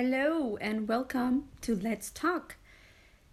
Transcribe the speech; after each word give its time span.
Hello 0.00 0.56
and 0.60 0.86
welcome 0.86 1.48
to 1.60 1.74
Let's 1.74 2.12
Talk. 2.12 2.54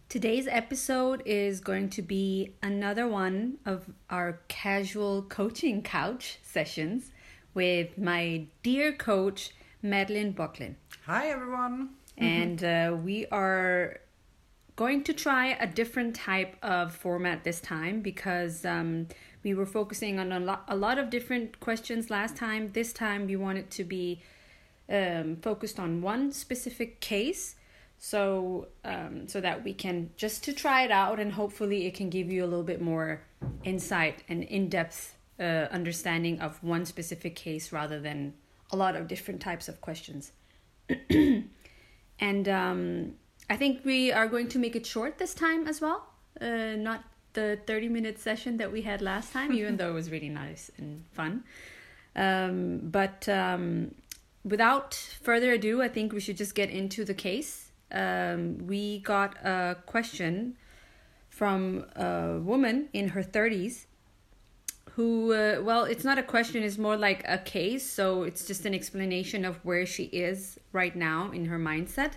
Today's 0.10 0.48
episode 0.48 1.22
is 1.24 1.60
going 1.60 1.92
to 1.92 2.02
be 2.02 2.56
another 2.64 3.08
one 3.08 3.60
of 3.68 3.86
our 4.10 4.40
casual 4.48 5.22
coaching 5.22 5.84
couch 5.84 6.40
sessions 6.42 7.12
with 7.54 8.00
my 8.00 8.48
dear 8.64 8.92
coach, 8.92 9.52
Madeline 9.84 10.32
Bucklin. 10.32 10.76
Hi, 11.06 11.28
everyone. 11.28 11.90
And 12.18 12.64
uh, 12.64 12.98
we 13.00 13.28
are 13.28 14.00
going 14.76 15.04
to 15.04 15.14
try 15.14 15.50
a 15.60 15.68
different 15.68 16.16
type 16.16 16.56
of 16.64 16.96
format 16.96 17.44
this 17.44 17.62
time 17.62 18.02
because 18.02 18.66
um, 18.66 19.08
we 19.44 19.54
were 19.54 19.68
focusing 19.68 20.18
on 20.18 20.32
a 20.32 20.40
lot, 20.40 20.64
a 20.68 20.76
lot 20.76 20.98
of 20.98 21.12
different 21.12 21.60
questions 21.60 22.10
last 22.10 22.36
time. 22.36 22.72
This 22.74 22.92
time, 22.92 23.28
we 23.28 23.36
want 23.36 23.60
it 23.60 23.70
to 23.70 23.84
be 23.84 24.24
um, 24.90 25.38
focused 25.38 25.80
on 25.80 26.02
one 26.02 26.32
specific 26.32 27.00
case. 27.00 27.56
So 27.98 28.68
um, 28.84 29.28
so 29.28 29.40
that 29.42 29.64
we 29.64 29.74
can 29.74 30.10
just 30.18 30.44
to 30.44 30.54
try 30.54 30.84
it 30.84 30.92
out 30.92 31.20
and 31.20 31.32
hopefully 31.32 31.86
it 31.88 31.96
can 31.96 32.10
give 32.10 32.32
you 32.32 32.44
a 32.44 32.48
little 32.48 32.64
bit 32.64 32.82
more 32.82 33.22
insight 33.64 34.24
and 34.28 34.44
in-depth 34.44 35.16
uh, 35.40 35.44
understanding 35.72 36.40
of 36.40 36.62
one 36.62 36.86
specific 36.86 37.36
case 37.36 37.72
rather 37.72 38.00
than 38.00 38.34
a 38.72 38.76
lot 38.76 38.96
of 38.96 39.08
different 39.08 39.42
types 39.42 39.68
of 39.68 39.82
questions. 39.82 40.32
And 42.20 42.48
um, 42.48 43.16
i 43.50 43.58
think 43.58 43.84
we 43.84 44.12
are 44.12 44.26
going 44.28 44.48
to 44.48 44.58
make 44.58 44.76
it 44.76 44.86
short 44.86 45.18
this 45.18 45.34
time 45.34 45.68
as 45.68 45.82
well 45.82 46.08
uh, 46.42 46.76
not 46.78 47.04
the 47.34 47.60
30 47.68 47.90
minute 47.90 48.20
session 48.20 48.58
that 48.58 48.72
we 48.72 48.82
had 48.82 49.02
last 49.02 49.32
time 49.32 49.54
even 49.54 49.78
though 49.78 49.90
it 49.90 49.94
was 49.94 50.10
really 50.10 50.30
nice 50.30 50.72
and 50.78 51.06
fun. 51.12 51.44
Um, 52.16 52.80
but 52.84 53.28
um, 53.28 53.94
without 54.46 54.94
further 54.94 55.52
ado, 55.52 55.82
I 55.82 55.90
think 55.90 56.14
we 56.14 56.20
should 56.20 56.38
just 56.38 56.56
get 56.56 56.70
into 56.70 57.04
the 57.04 57.14
case. 57.14 57.72
Um, 57.92 58.68
we 58.68 59.00
got 59.00 59.36
a 59.44 59.78
question 59.86 60.56
from 61.30 61.86
a 61.96 62.40
woman 62.40 62.88
in 62.94 63.10
her 63.10 63.24
30s 63.24 63.86
who, 64.92 65.34
uh, 65.34 65.62
well, 65.62 65.84
it's 65.84 66.06
not 66.06 66.18
a 66.18 66.24
question, 66.24 66.64
it's 66.64 66.78
more 66.78 66.96
like 66.96 67.24
a 67.28 67.38
case. 67.38 67.90
So 67.90 68.24
it's 68.24 68.46
just 68.46 68.66
an 68.66 68.74
explanation 68.74 69.44
of 69.44 69.58
where 69.66 69.86
she 69.86 70.04
is 70.06 70.58
right 70.72 70.96
now 70.96 71.32
in 71.32 71.46
her 71.46 71.60
mindset. 71.60 72.14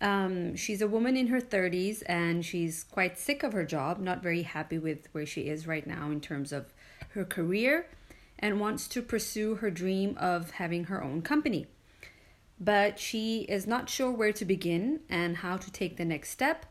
Um, 0.00 0.54
she's 0.56 0.82
a 0.82 0.86
woman 0.86 1.16
in 1.16 1.28
her 1.28 1.40
30s 1.40 2.02
and 2.06 2.44
she's 2.44 2.84
quite 2.84 3.18
sick 3.18 3.42
of 3.42 3.54
her 3.54 3.64
job, 3.64 3.98
not 3.98 4.22
very 4.22 4.42
happy 4.42 4.78
with 4.78 5.08
where 5.12 5.26
she 5.26 5.42
is 5.42 5.66
right 5.66 5.86
now 5.86 6.10
in 6.10 6.20
terms 6.20 6.52
of 6.52 6.72
her 7.14 7.24
career 7.24 7.86
and 8.38 8.60
wants 8.60 8.88
to 8.88 9.02
pursue 9.02 9.56
her 9.56 9.70
dream 9.70 10.16
of 10.18 10.52
having 10.52 10.84
her 10.84 11.02
own 11.02 11.22
company. 11.22 11.66
But 12.58 12.98
she 12.98 13.42
is 13.42 13.66
not 13.66 13.90
sure 13.90 14.10
where 14.10 14.32
to 14.32 14.44
begin 14.44 15.00
and 15.08 15.38
how 15.38 15.56
to 15.56 15.70
take 15.70 15.96
the 15.96 16.04
next 16.04 16.30
step, 16.30 16.66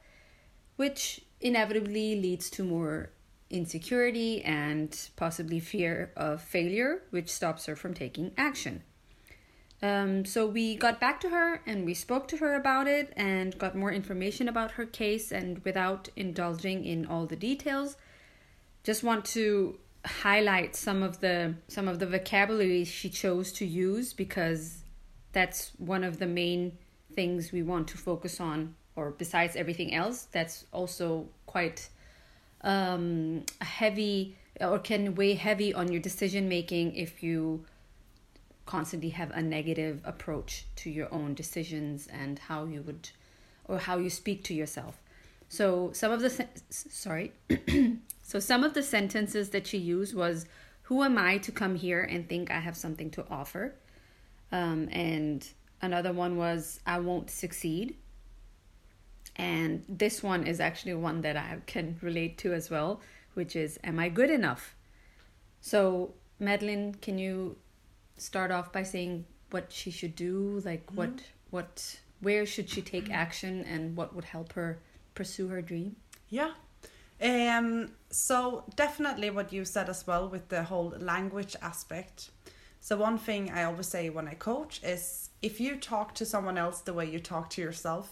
which 0.75 1.21
inevitably 1.41 2.19
leads 2.19 2.49
to 2.51 2.63
more 2.63 3.11
insecurity 3.49 4.43
and 4.43 5.09
possibly 5.15 5.59
fear 5.59 6.11
of 6.15 6.41
failure, 6.41 7.03
which 7.11 7.29
stops 7.29 7.67
her 7.67 7.75
from 7.75 7.93
taking 7.93 8.31
action. 8.37 8.81
Um, 9.81 10.25
so 10.25 10.47
we 10.47 10.75
got 10.75 10.99
back 10.99 11.19
to 11.21 11.29
her 11.29 11.61
and 11.65 11.85
we 11.85 11.93
spoke 11.93 12.27
to 12.29 12.37
her 12.37 12.55
about 12.55 12.87
it 12.87 13.13
and 13.15 13.57
got 13.57 13.75
more 13.75 13.91
information 13.91 14.47
about 14.47 14.71
her 14.71 14.85
case. 14.85 15.31
And 15.31 15.63
without 15.63 16.09
indulging 16.15 16.85
in 16.85 17.05
all 17.05 17.25
the 17.25 17.35
details, 17.35 17.97
just 18.83 19.03
want 19.03 19.25
to 19.25 19.77
highlight 20.05 20.75
some 20.75 21.01
of 21.03 21.19
the 21.19 21.55
some 21.67 21.87
of 21.87 21.99
the 21.99 22.05
vocabulary 22.05 22.83
she 22.83 23.09
chose 23.09 23.51
to 23.51 23.65
use 23.65 24.13
because 24.13 24.83
that's 25.31 25.71
one 25.77 26.03
of 26.03 26.19
the 26.19 26.27
main 26.27 26.77
things 27.13 27.51
we 27.51 27.63
want 27.63 27.87
to 27.87 27.97
focus 27.97 28.39
on 28.39 28.75
or 28.95 29.11
besides 29.11 29.55
everything 29.55 29.93
else 29.93 30.27
that's 30.31 30.65
also 30.71 31.27
quite 31.45 31.89
um, 32.61 33.43
heavy 33.61 34.35
or 34.61 34.79
can 34.79 35.15
weigh 35.15 35.33
heavy 35.33 35.73
on 35.73 35.91
your 35.91 36.01
decision 36.01 36.47
making 36.47 36.95
if 36.95 37.21
you 37.21 37.65
constantly 38.65 39.09
have 39.09 39.31
a 39.31 39.41
negative 39.41 40.01
approach 40.03 40.65
to 40.75 40.89
your 40.89 41.13
own 41.13 41.33
decisions 41.33 42.07
and 42.07 42.39
how 42.39 42.65
you 42.65 42.81
would 42.81 43.09
or 43.65 43.79
how 43.79 43.97
you 43.97 44.09
speak 44.09 44.43
to 44.43 44.53
yourself 44.53 44.97
so 45.49 45.91
some 45.93 46.11
of 46.11 46.21
the 46.21 46.47
sorry 46.69 47.31
So 48.25 48.39
some 48.39 48.63
of 48.63 48.73
the 48.73 48.81
sentences 48.81 49.51
that 49.51 49.67
she 49.67 49.77
used 49.77 50.15
was, 50.15 50.47
"Who 50.83 51.03
am 51.03 51.15
I 51.15 51.37
to 51.37 51.51
come 51.51 51.75
here 51.75 52.01
and 52.01 52.27
think 52.27 52.49
I 52.49 52.59
have 52.59 52.75
something 52.75 53.11
to 53.11 53.25
offer?" 53.29 53.75
Um, 54.51 54.89
and 54.91 55.47
another 55.79 56.11
one 56.11 56.35
was, 56.35 56.79
"I 56.87 56.97
won't 56.99 57.29
succeed." 57.29 57.97
And 59.35 59.85
this 59.87 60.23
one 60.23 60.47
is 60.47 60.59
actually 60.59 60.95
one 60.95 61.21
that 61.21 61.37
I 61.37 61.59
can 61.67 61.99
relate 62.01 62.39
to 62.39 62.53
as 62.53 62.71
well, 62.71 62.99
which 63.35 63.55
is, 63.55 63.77
"Am 63.83 63.99
I 63.99 64.09
good 64.09 64.31
enough?" 64.31 64.75
So 65.61 66.15
Madeline, 66.39 66.95
can 66.95 67.19
you 67.19 67.57
start 68.17 68.49
off 68.49 68.73
by 68.73 68.81
saying 68.81 69.25
what 69.51 69.71
she 69.71 69.91
should 69.91 70.15
do, 70.15 70.63
like 70.65 70.87
mm-hmm. 70.87 70.97
what 70.97 71.13
what 71.51 71.99
where 72.21 72.47
should 72.47 72.71
she 72.71 72.81
take 72.81 73.11
action, 73.11 73.63
and 73.65 73.95
what 73.95 74.15
would 74.15 74.25
help 74.25 74.53
her 74.53 74.79
pursue 75.15 75.47
her 75.47 75.61
dream? 75.61 75.95
Yeah, 76.29 76.51
um, 77.21 77.91
so 78.09 78.65
definitely 78.75 79.29
what 79.29 79.53
you 79.53 79.65
said 79.65 79.89
as 79.89 80.05
well 80.05 80.27
with 80.27 80.49
the 80.49 80.63
whole 80.63 80.93
language 80.99 81.55
aspect. 81.61 82.29
So 82.81 82.97
one 82.97 83.17
thing 83.17 83.51
I 83.51 83.63
always 83.63 83.87
say 83.87 84.09
when 84.09 84.27
I 84.27 84.33
coach 84.33 84.81
is 84.83 85.29
if 85.41 85.59
you 85.59 85.77
talk 85.77 86.13
to 86.15 86.25
someone 86.25 86.57
else 86.57 86.81
the 86.81 86.93
way 86.93 87.09
you 87.09 87.19
talk 87.19 87.49
to 87.51 87.61
yourself, 87.61 88.11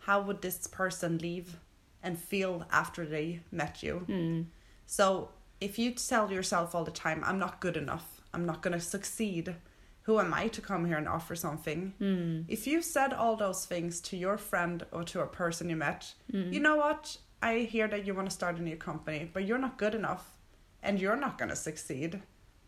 how 0.00 0.20
would 0.22 0.42
this 0.42 0.66
person 0.66 1.18
leave 1.18 1.56
and 2.02 2.18
feel 2.18 2.66
after 2.70 3.06
they 3.06 3.40
met 3.52 3.82
you? 3.82 4.04
Mm. 4.08 4.46
So 4.86 5.30
if 5.60 5.78
you 5.78 5.92
tell 5.92 6.30
yourself 6.30 6.74
all 6.74 6.84
the 6.84 6.90
time, 6.90 7.22
I'm 7.24 7.38
not 7.38 7.60
good 7.60 7.76
enough, 7.76 8.20
I'm 8.34 8.44
not 8.44 8.60
going 8.60 8.74
to 8.74 8.80
succeed, 8.80 9.54
who 10.02 10.18
am 10.18 10.34
I 10.34 10.48
to 10.48 10.60
come 10.60 10.84
here 10.84 10.96
and 10.96 11.08
offer 11.08 11.34
something? 11.34 11.94
Mm. 12.00 12.44
If 12.48 12.66
you 12.66 12.82
said 12.82 13.12
all 13.12 13.36
those 13.36 13.64
things 13.64 14.00
to 14.02 14.16
your 14.16 14.36
friend 14.36 14.84
or 14.90 15.04
to 15.04 15.20
a 15.20 15.26
person 15.26 15.70
you 15.70 15.76
met, 15.76 16.12
mm. 16.32 16.52
you 16.52 16.60
know 16.60 16.76
what? 16.76 17.16
I 17.42 17.60
hear 17.60 17.88
that 17.88 18.06
you 18.06 18.14
want 18.14 18.28
to 18.28 18.34
start 18.34 18.58
a 18.58 18.62
new 18.62 18.76
company, 18.76 19.30
but 19.32 19.46
you're 19.46 19.58
not 19.58 19.78
good 19.78 19.94
enough 19.94 20.36
and 20.82 21.00
you're 21.00 21.16
not 21.16 21.38
going 21.38 21.50
to 21.50 21.56
succeed. 21.56 22.20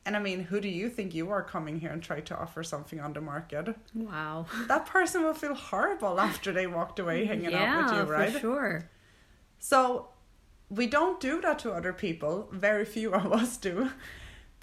And 0.06 0.16
I 0.16 0.18
mean, 0.18 0.40
who 0.40 0.60
do 0.60 0.68
you 0.68 0.88
think 0.90 1.14
you 1.14 1.30
are 1.30 1.42
coming 1.42 1.80
here 1.80 1.90
and 1.90 2.02
try 2.02 2.20
to 2.20 2.38
offer 2.38 2.62
something 2.62 3.00
on 3.00 3.14
the 3.14 3.20
market? 3.20 3.74
Wow. 3.94 4.46
That 4.68 4.86
person 4.86 5.22
will 5.22 5.34
feel 5.34 5.54
horrible 5.54 6.20
after 6.20 6.52
they 6.52 6.66
walked 6.66 6.98
away 6.98 7.24
hanging 7.24 7.50
yeah, 7.50 7.78
out 7.78 7.90
with 7.90 7.98
you, 7.98 8.12
right? 8.12 8.32
For 8.32 8.38
sure. 8.38 8.90
So 9.58 10.08
we 10.68 10.86
don't 10.86 11.20
do 11.20 11.40
that 11.40 11.58
to 11.60 11.72
other 11.72 11.92
people. 11.92 12.48
Very 12.52 12.84
few 12.84 13.14
of 13.14 13.32
us 13.32 13.56
do. 13.56 13.90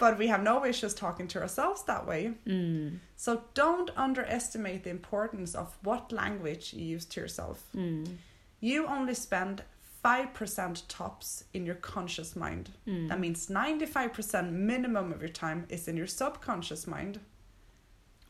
But 0.02 0.18
we 0.18 0.26
have 0.26 0.42
no 0.42 0.64
issues 0.64 0.94
talking 0.94 1.28
to 1.28 1.40
ourselves 1.40 1.84
that 1.84 2.08
way. 2.08 2.32
Mm. 2.44 2.98
So 3.14 3.44
don't 3.54 3.88
underestimate 3.96 4.82
the 4.82 4.90
importance 4.90 5.54
of 5.54 5.78
what 5.84 6.10
language 6.10 6.74
you 6.74 6.84
use 6.84 7.04
to 7.04 7.20
yourself. 7.20 7.62
Mm. 7.72 8.16
You 8.58 8.88
only 8.88 9.14
spend 9.14 9.62
5% 10.04 10.82
tops 10.88 11.44
in 11.54 11.64
your 11.64 11.76
conscious 11.76 12.34
mind. 12.34 12.70
Mm. 12.84 13.10
That 13.10 13.20
means 13.20 13.46
95% 13.46 14.50
minimum 14.50 15.12
of 15.12 15.20
your 15.20 15.28
time 15.28 15.66
is 15.68 15.86
in 15.86 15.96
your 15.96 16.08
subconscious 16.08 16.88
mind. 16.88 17.20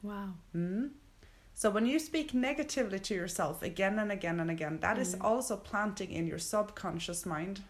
Wow. 0.02 0.34
Mm. 0.54 0.90
So 1.54 1.70
when 1.70 1.86
you 1.86 1.98
speak 1.98 2.34
negatively 2.34 2.98
to 2.98 3.14
yourself 3.14 3.62
again 3.62 3.98
and 3.98 4.12
again 4.12 4.40
and 4.40 4.50
again, 4.50 4.80
that 4.80 4.98
mm. 4.98 5.00
is 5.00 5.16
also 5.22 5.56
planting 5.56 6.12
in 6.12 6.26
your 6.26 6.38
subconscious 6.38 7.24
mind. 7.24 7.62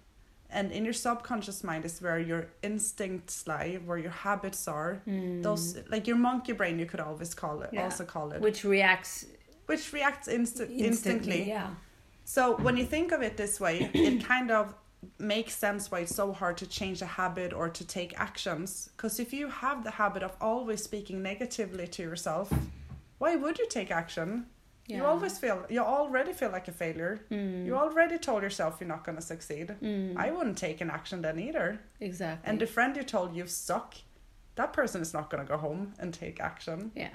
And 0.53 0.71
in 0.71 0.85
your 0.85 0.93
subconscious 0.93 1.65
mind 1.65 1.85
is 1.85 2.01
where 2.03 2.19
your 2.19 2.49
instincts 2.63 3.47
lie, 3.47 3.79
where 3.85 3.99
your 3.99 4.11
habits 4.11 4.69
are. 4.69 5.03
Mm. 5.09 5.43
Those 5.43 5.79
like 5.89 6.07
your 6.07 6.17
monkey 6.17 6.53
brain 6.53 6.79
you 6.79 6.87
could 6.87 7.01
always 7.01 7.35
call 7.35 7.63
it 7.63 7.71
yeah. 7.73 7.85
also 7.85 8.05
call 8.05 8.33
it. 8.33 8.41
Which 8.41 8.65
reacts 8.65 9.27
which 9.67 9.93
reacts 9.93 10.29
insta- 10.29 10.69
instantly. 10.69 10.87
instantly. 10.87 11.49
Yeah 11.49 11.71
so 12.25 12.57
when 12.57 12.77
you 12.77 12.85
think 12.85 13.13
of 13.13 13.23
it 13.23 13.37
this 13.37 13.61
way, 13.61 13.91
it 13.95 14.25
kind 14.25 14.51
of 14.51 14.75
makes 15.19 15.55
sense 15.55 15.91
why 15.91 16.01
it's 16.01 16.15
so 16.15 16.33
hard 16.33 16.57
to 16.59 16.67
change 16.67 17.03
a 17.03 17.07
habit 17.07 17.53
or 17.53 17.69
to 17.69 17.87
take 17.87 18.19
actions. 18.19 18.89
Because 18.97 19.19
if 19.19 19.33
you 19.33 19.49
have 19.49 19.85
the 19.85 19.91
habit 19.91 20.23
of 20.23 20.37
always 20.41 20.83
speaking 20.83 21.23
negatively 21.23 21.87
to 21.89 22.03
yourself, 22.03 22.53
why 23.19 23.37
would 23.37 23.59
you 23.59 23.67
take 23.69 23.91
action? 23.91 24.47
Yeah. 24.87 24.97
You 24.97 25.05
always 25.05 25.39
feel 25.39 25.65
you 25.71 25.81
already 25.81 26.33
feel 26.33 26.51
like 26.51 26.69
a 26.69 26.73
failure. 26.73 27.25
Mm. 27.31 27.67
You 27.67 27.77
already 27.77 28.19
told 28.19 28.43
yourself 28.43 28.79
you're 28.81 28.89
not 28.89 29.05
going 29.05 29.17
to 29.17 29.23
succeed. 29.23 29.77
Mm. 29.83 30.17
I 30.17 30.31
wouldn't 30.31 30.59
take 30.59 30.81
an 30.81 30.91
action 30.91 31.23
then 31.23 31.39
either. 31.39 31.81
Exactly. 32.01 32.51
And 32.51 32.61
the 32.61 32.67
friend 32.67 32.97
you 32.97 33.05
told 33.05 33.35
you 33.35 33.47
suck, 33.47 33.95
that 34.57 34.73
person 34.73 35.01
is 35.01 35.15
not 35.15 35.31
going 35.31 35.45
to 35.45 35.49
go 35.49 35.57
home 35.57 35.95
and 35.99 36.13
take 36.13 36.41
action. 36.41 36.91
Yeah. 36.97 37.11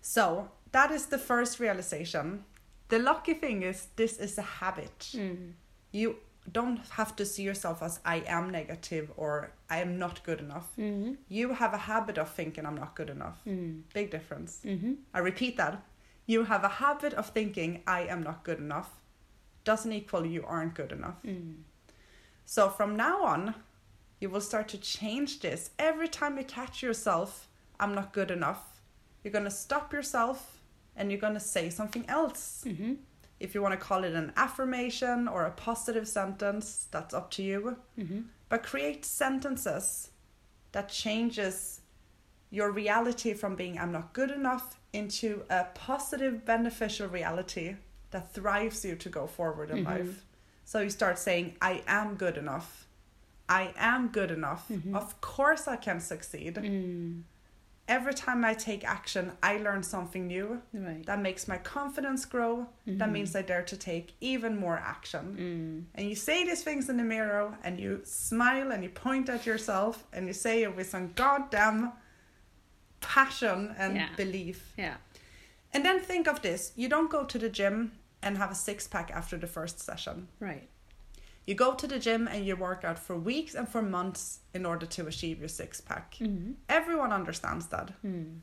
So 0.00 0.50
that 0.72 0.90
is 0.90 1.06
the 1.06 1.18
first 1.18 1.60
realization 1.60 2.44
the 2.88 2.98
lucky 2.98 3.34
thing 3.34 3.62
is 3.62 3.88
this 3.96 4.18
is 4.18 4.38
a 4.38 4.42
habit. 4.42 4.98
Mm. 5.12 5.52
You 5.92 6.16
don't 6.50 6.80
have 6.90 7.14
to 7.16 7.24
see 7.26 7.42
yourself 7.42 7.82
as 7.82 8.00
I 8.04 8.22
am 8.26 8.50
negative 8.50 9.12
or 9.16 9.52
I 9.68 9.78
am 9.80 9.98
not 9.98 10.24
good 10.24 10.40
enough. 10.40 10.70
Mm-hmm. 10.78 11.14
You 11.28 11.52
have 11.52 11.74
a 11.74 11.78
habit 11.78 12.16
of 12.16 12.30
thinking 12.30 12.64
I'm 12.64 12.76
not 12.76 12.94
good 12.94 13.10
enough. 13.10 13.38
Mm. 13.46 13.82
Big 13.92 14.10
difference. 14.10 14.60
Mm-hmm. 14.64 14.94
I 15.12 15.18
repeat 15.18 15.58
that. 15.58 15.82
You 16.28 16.44
have 16.44 16.62
a 16.62 16.68
habit 16.68 17.14
of 17.14 17.30
thinking, 17.30 17.82
I 17.86 18.02
am 18.02 18.22
not 18.22 18.44
good 18.44 18.58
enough, 18.58 18.90
doesn't 19.64 19.90
equal 19.90 20.26
you 20.26 20.44
aren't 20.46 20.74
good 20.74 20.92
enough. 20.92 21.20
Mm. 21.24 21.62
So 22.44 22.68
from 22.68 22.96
now 22.96 23.24
on, 23.24 23.54
you 24.20 24.28
will 24.28 24.42
start 24.42 24.68
to 24.68 24.78
change 24.78 25.40
this. 25.40 25.70
Every 25.78 26.06
time 26.06 26.36
you 26.36 26.44
catch 26.44 26.82
yourself, 26.82 27.48
I'm 27.80 27.94
not 27.94 28.12
good 28.12 28.30
enough, 28.30 28.82
you're 29.24 29.32
going 29.32 29.46
to 29.46 29.50
stop 29.50 29.92
yourself 29.92 30.60
and 30.94 31.10
you're 31.10 31.20
going 31.20 31.34
to 31.34 31.40
say 31.40 31.70
something 31.70 32.04
else. 32.08 32.62
Mm-hmm. 32.66 32.94
If 33.40 33.54
you 33.54 33.62
want 33.62 33.72
to 33.72 33.78
call 33.78 34.04
it 34.04 34.12
an 34.12 34.32
affirmation 34.36 35.28
or 35.28 35.46
a 35.46 35.50
positive 35.52 36.06
sentence, 36.06 36.88
that's 36.90 37.14
up 37.14 37.30
to 37.32 37.42
you. 37.42 37.76
Mm-hmm. 37.98 38.20
But 38.50 38.62
create 38.64 39.06
sentences 39.06 40.10
that 40.72 40.90
changes 40.90 41.80
your 42.50 42.70
reality 42.70 43.32
from 43.32 43.54
being 43.54 43.78
I'm 43.78 43.92
not 43.92 44.12
good 44.12 44.30
enough 44.30 44.78
into 44.92 45.42
a 45.50 45.64
positive 45.74 46.44
beneficial 46.44 47.08
reality 47.08 47.76
that 48.10 48.32
thrives 48.32 48.84
you 48.84 48.96
to 48.96 49.08
go 49.08 49.26
forward 49.26 49.70
in 49.70 49.78
Mhm. 49.78 49.84
life. 49.86 50.24
So 50.64 50.80
you 50.80 50.90
start 50.90 51.18
saying 51.18 51.56
I 51.60 51.82
am 51.86 52.14
good 52.16 52.36
enough. 52.38 52.86
I 53.48 53.72
am 53.76 54.08
good 54.08 54.30
enough. 54.30 54.68
Mhm. 54.68 54.94
Of 54.94 55.20
course 55.20 55.66
I 55.68 55.76
can 55.76 56.00
succeed. 56.00 56.56
Mm. 56.56 57.22
Every 57.86 58.12
time 58.12 58.44
I 58.44 58.52
take 58.52 58.84
action, 58.84 59.32
I 59.42 59.56
learn 59.56 59.82
something 59.82 60.26
new. 60.26 60.60
Right. 60.74 61.04
That 61.06 61.20
makes 61.22 61.48
my 61.48 61.56
confidence 61.56 62.26
grow. 62.26 62.68
That 62.86 63.08
Mhm. 63.08 63.12
means 63.12 63.34
I 63.34 63.40
dare 63.40 63.62
to 63.62 63.76
take 63.78 64.14
even 64.20 64.58
more 64.58 64.76
action. 64.76 65.36
Mm. 65.38 65.98
And 65.98 66.08
you 66.10 66.14
say 66.14 66.44
these 66.44 66.62
things 66.62 66.90
in 66.90 66.98
the 66.98 67.02
mirror 67.02 67.56
and 67.64 67.80
you 67.80 68.02
smile 68.04 68.72
and 68.72 68.82
you 68.84 68.90
point 68.90 69.30
at 69.30 69.46
yourself 69.46 70.06
and 70.12 70.26
you 70.26 70.34
say 70.34 70.62
it 70.64 70.76
with 70.76 70.90
some 70.90 71.12
goddamn 71.14 71.92
passion 73.00 73.74
and 73.78 73.96
Yeah. 73.96 74.08
belief. 74.16 74.72
Yeah. 74.76 74.96
And 75.72 75.84
then 75.84 76.00
think 76.00 76.26
of 76.28 76.40
this 76.42 76.72
you 76.76 76.88
don't 76.88 77.10
go 77.10 77.24
to 77.24 77.38
the 77.38 77.48
gym 77.50 77.92
and 78.22 78.36
have 78.38 78.50
a 78.50 78.54
six 78.54 78.86
pack 78.88 79.10
after 79.10 79.36
the 79.38 79.46
first 79.46 79.78
session. 79.80 80.28
Right. 80.40 80.68
You 81.46 81.54
go 81.54 81.74
to 81.74 81.86
the 81.86 81.98
gym 81.98 82.28
and 82.28 82.44
you 82.46 82.56
work 82.56 82.84
out 82.84 82.98
for 82.98 83.16
weeks 83.16 83.54
and 83.54 83.68
for 83.68 83.80
months 83.80 84.40
in 84.52 84.66
order 84.66 84.86
to 84.86 85.06
achieve 85.06 85.38
your 85.38 85.48
six 85.48 85.80
pack. 85.80 86.16
Mm. 86.20 86.54
Everyone 86.68 87.12
understands 87.12 87.68
that. 87.68 87.92
Mm. 88.04 88.40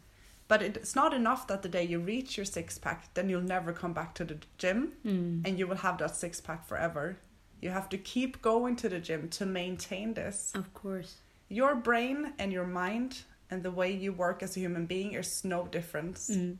But 0.47 0.61
it's 0.61 0.95
not 0.95 1.13
enough 1.13 1.45
that 1.47 1.61
the 1.61 1.69
day 1.69 1.83
you 1.83 1.99
reach 1.99 2.37
your 2.37 2.45
six 2.45 2.77
pack, 2.77 3.13
then 3.13 3.29
you'll 3.29 3.41
never 3.41 3.73
come 3.73 3.93
back 3.93 4.13
to 4.15 4.23
the 4.25 4.37
gym 4.57 4.93
Mm. 5.05 5.45
and 5.45 5.59
you 5.59 5.67
will 5.67 5.77
have 5.77 5.97
that 5.99 6.15
six 6.15 6.41
pack 6.41 6.65
forever. 6.67 7.17
You 7.61 7.71
have 7.71 7.89
to 7.89 7.97
keep 7.97 8.41
going 8.41 8.75
to 8.77 8.89
the 8.89 8.99
gym 8.99 9.29
to 9.29 9.45
maintain 9.45 10.13
this. 10.13 10.51
Of 10.55 10.73
course. 10.73 11.15
Your 11.49 11.75
brain 11.75 12.33
and 12.39 12.51
your 12.51 12.65
mind 12.67 13.23
and 13.49 13.63
the 13.63 13.71
way 13.71 13.91
you 13.91 14.11
work 14.13 14.41
as 14.41 14.57
a 14.57 14.59
human 14.59 14.85
being 14.85 15.13
is 15.13 15.43
no 15.43 15.67
difference. 15.67 16.29
Mm. 16.29 16.57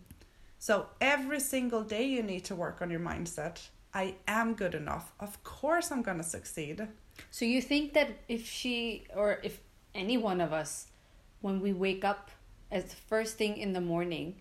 So 0.60 0.88
every 1.02 1.40
single 1.40 1.84
day 1.84 2.06
you 2.06 2.24
need 2.24 2.46
to 2.46 2.56
work 2.56 2.82
on 2.82 2.90
your 2.90 3.00
mindset. 3.00 3.68
I 3.94 4.16
am 4.28 4.54
good 4.54 4.76
enough. 4.76 5.12
Of 5.20 5.44
course 5.44 5.92
I'm 5.92 6.02
going 6.02 6.18
to 6.18 6.24
succeed. 6.24 6.88
So 7.32 7.46
you 7.46 7.62
think 7.62 7.94
that 7.94 8.10
if 8.28 8.46
she 8.48 9.06
or 9.16 9.40
if 9.44 9.60
any 9.94 10.18
one 10.18 10.42
of 10.42 10.52
us, 10.52 10.88
when 11.42 11.62
we 11.62 11.74
wake 11.74 12.04
up 12.04 12.30
as 12.72 12.86
the 12.86 12.96
first 12.96 13.38
thing 13.38 13.58
in 13.58 13.74
the 13.74 13.82
morning, 13.82 14.36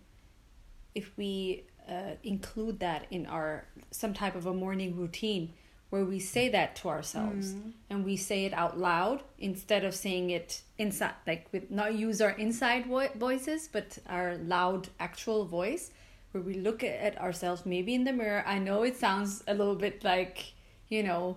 if 0.94 1.16
we 1.16 1.64
uh, 1.88 2.16
include 2.22 2.80
that 2.80 3.06
in 3.10 3.26
our 3.26 3.66
some 3.90 4.14
type 4.14 4.34
of 4.34 4.46
a 4.46 4.54
morning 4.54 4.96
routine 4.96 5.52
where 5.94 6.04
we 6.04 6.18
say 6.18 6.48
that 6.48 6.74
to 6.74 6.88
ourselves 6.88 7.52
mm. 7.52 7.70
and 7.88 8.04
we 8.04 8.16
say 8.16 8.46
it 8.46 8.52
out 8.52 8.76
loud 8.76 9.22
instead 9.38 9.84
of 9.84 9.94
saying 9.94 10.30
it 10.30 10.60
inside, 10.76 11.14
like 11.24 11.46
with 11.52 11.70
not 11.70 11.94
use 11.94 12.20
our 12.20 12.32
inside 12.32 12.84
vo- 12.86 13.14
voices 13.14 13.68
but 13.70 13.96
our 14.08 14.34
loud 14.38 14.88
actual 14.98 15.44
voice, 15.44 15.92
where 16.32 16.42
we 16.42 16.54
look 16.54 16.82
at 16.82 17.16
ourselves 17.20 17.64
maybe 17.64 17.94
in 17.94 18.02
the 18.02 18.12
mirror. 18.12 18.42
I 18.44 18.58
know 18.58 18.82
it 18.82 18.96
sounds 18.96 19.44
a 19.46 19.54
little 19.54 19.76
bit 19.76 20.02
like 20.02 20.54
you 20.88 21.04
know 21.04 21.36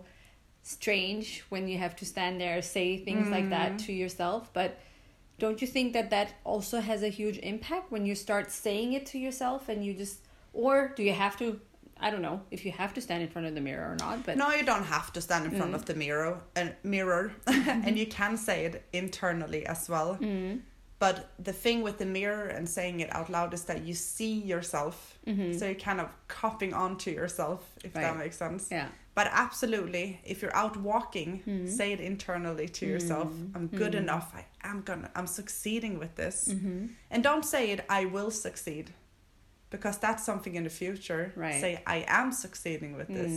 strange 0.63 1.43
when 1.49 1.67
you 1.67 1.77
have 1.77 1.95
to 1.97 2.03
stand 2.03 2.41
there 2.41 2.59
say 2.63 2.97
things 2.97 3.29
like 3.29 3.51
that 3.51 3.73
mm. 3.73 3.85
to 3.85 3.93
yourself 3.93 4.49
but 4.53 4.79
don't 5.37 5.61
you 5.61 5.67
think 5.67 5.93
that 5.93 6.09
that 6.09 6.33
also 6.43 6.81
has 6.81 7.03
a 7.03 7.09
huge 7.19 7.37
impact 7.37 7.91
when 7.91 8.07
you 8.07 8.15
start 8.15 8.51
saying 8.51 8.93
it 8.93 9.05
to 9.05 9.19
yourself 9.19 9.69
and 9.69 9.85
you 9.85 9.93
just 9.93 10.21
or 10.51 10.91
do 10.95 11.03
you 11.03 11.13
have 11.13 11.37
to 11.37 11.61
i 11.99 12.09
don't 12.09 12.21
know 12.21 12.41
if 12.51 12.65
you 12.65 12.71
have 12.71 12.93
to 12.93 13.01
stand 13.01 13.21
in 13.23 13.29
front 13.29 13.47
of 13.47 13.55
the 13.55 13.61
mirror 13.61 13.91
or 13.91 13.95
not 13.99 14.23
but 14.25 14.37
No, 14.37 14.51
you 14.51 14.63
don't 14.63 14.83
have 14.83 15.11
to 15.13 15.21
stand 15.21 15.45
in 15.45 15.51
front 15.57 15.73
of 15.73 15.83
mm. 15.83 15.85
the 15.85 15.95
mirror 15.95 16.41
and 16.55 16.75
mirror 16.83 17.31
and 17.47 17.97
you 17.97 18.05
can 18.05 18.37
say 18.37 18.65
it 18.65 18.83
internally 18.93 19.65
as 19.65 19.89
well. 19.89 20.17
Mm. 20.21 20.61
But 20.99 21.31
the 21.37 21.53
thing 21.53 21.83
with 21.83 21.99
the 21.99 22.05
mirror 22.05 22.47
and 22.47 22.67
saying 22.67 23.01
it 23.01 23.13
out 23.15 23.29
loud 23.29 23.53
is 23.53 23.65
that 23.65 23.83
you 23.83 23.93
see 23.93 24.33
yourself. 24.39 25.19
Mm-hmm. 25.27 25.53
So 25.53 25.65
you're 25.65 25.75
kind 25.75 26.01
of 26.01 26.09
copying 26.27 26.73
onto 26.73 27.11
yourself, 27.11 27.61
if 27.83 27.93
that 27.93 28.17
makes 28.17 28.37
sense. 28.37 28.69
yeah 28.71 28.87
But 29.13 29.27
absolutely, 29.31 30.19
if 30.23 30.41
you're 30.41 30.55
out 30.55 30.75
walking, 30.77 31.43
mm. 31.47 31.69
say 31.69 31.93
it 31.93 31.99
internally 31.99 32.67
to 32.67 32.85
mm. 32.85 32.89
yourself. 32.89 33.31
I'm 33.55 33.67
good 33.67 33.93
enough. 33.93 34.33
I 34.35 34.45
am 34.71 34.81
gonna. 34.81 35.11
I'm 35.15 35.27
succeeding 35.27 35.99
with 35.99 36.15
this. 36.15 36.37
mm-hmm. 36.49 36.87
And 37.11 37.23
don't 37.23 37.45
say 37.45 37.63
it. 37.73 37.85
I 37.89 38.05
will 38.05 38.31
succeed, 38.31 38.85
because 39.69 39.97
that's 39.97 40.23
something 40.23 40.55
in 40.55 40.63
the 40.63 40.69
future. 40.69 41.31
Right. 41.35 41.61
Say 41.61 41.81
I 41.85 42.05
am 42.07 42.31
succeeding 42.31 42.95
with 42.97 43.07
this. 43.07 43.31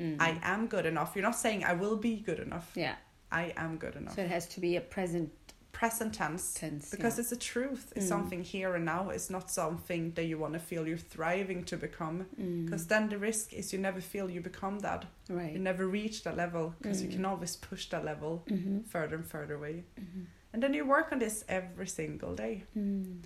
Mm. 0.00 0.16
I 0.20 0.38
am 0.42 0.66
good 0.66 0.86
enough. 0.86 1.12
You're 1.14 1.24
not 1.30 1.36
saying 1.36 1.64
I 1.64 1.72
will 1.74 1.96
be 1.96 2.16
good 2.16 2.38
enough. 2.40 2.70
yeah 2.74 2.96
I 3.32 3.52
am 3.56 3.76
good 3.78 3.94
enough. 3.96 4.14
so 4.16 4.22
it 4.22 4.30
has 4.30 4.46
to 4.54 4.60
be 4.60 4.76
a 4.76 4.80
present 4.80 5.30
Present 5.72 6.12
tense. 6.12 6.52
tense 6.54 6.90
Because 6.90 7.16
yeah. 7.16 7.22
it's 7.22 7.32
a 7.32 7.36
truth. 7.52 7.92
It's 7.96 8.04
Mm. 8.04 8.08
something 8.08 8.42
here 8.42 8.74
and 8.74 8.84
now. 8.84 9.08
It's 9.10 9.30
not 9.30 9.50
something 9.50 10.12
that 10.16 10.24
you 10.30 10.36
want 10.36 10.52
to 10.52 10.58
feel 10.58 10.86
you're 10.86 10.98
thriving 11.16 11.64
to 11.70 11.76
become. 11.76 12.26
Mm. 12.38 12.64
Because 12.66 12.86
then 12.88 13.08
the 13.08 13.16
risk 13.18 13.52
is 13.54 13.72
you 13.72 13.78
never 13.78 14.00
feel 14.00 14.28
you 14.30 14.40
become 14.42 14.80
that. 14.80 15.06
right 15.30 15.52
You 15.54 15.58
never 15.60 15.86
reach 15.86 16.16
that 16.24 16.36
level 16.36 16.74
because 16.78 17.00
you 17.02 17.08
Mm. 17.08 17.14
can 17.16 17.24
always 17.24 17.56
push 17.56 17.88
that 17.92 18.04
level 18.04 18.32
mm-hmm. 18.50 18.80
further 18.94 19.16
and 19.16 19.24
further 19.24 19.54
away. 19.54 19.84
Mm-hmm. 19.98 20.22
And 20.52 20.62
then 20.62 20.74
you 20.74 20.84
work 20.96 21.12
on 21.12 21.18
this 21.18 21.44
every 21.48 21.86
single 21.86 22.34
day. 22.34 22.64
Mm. 22.76 23.22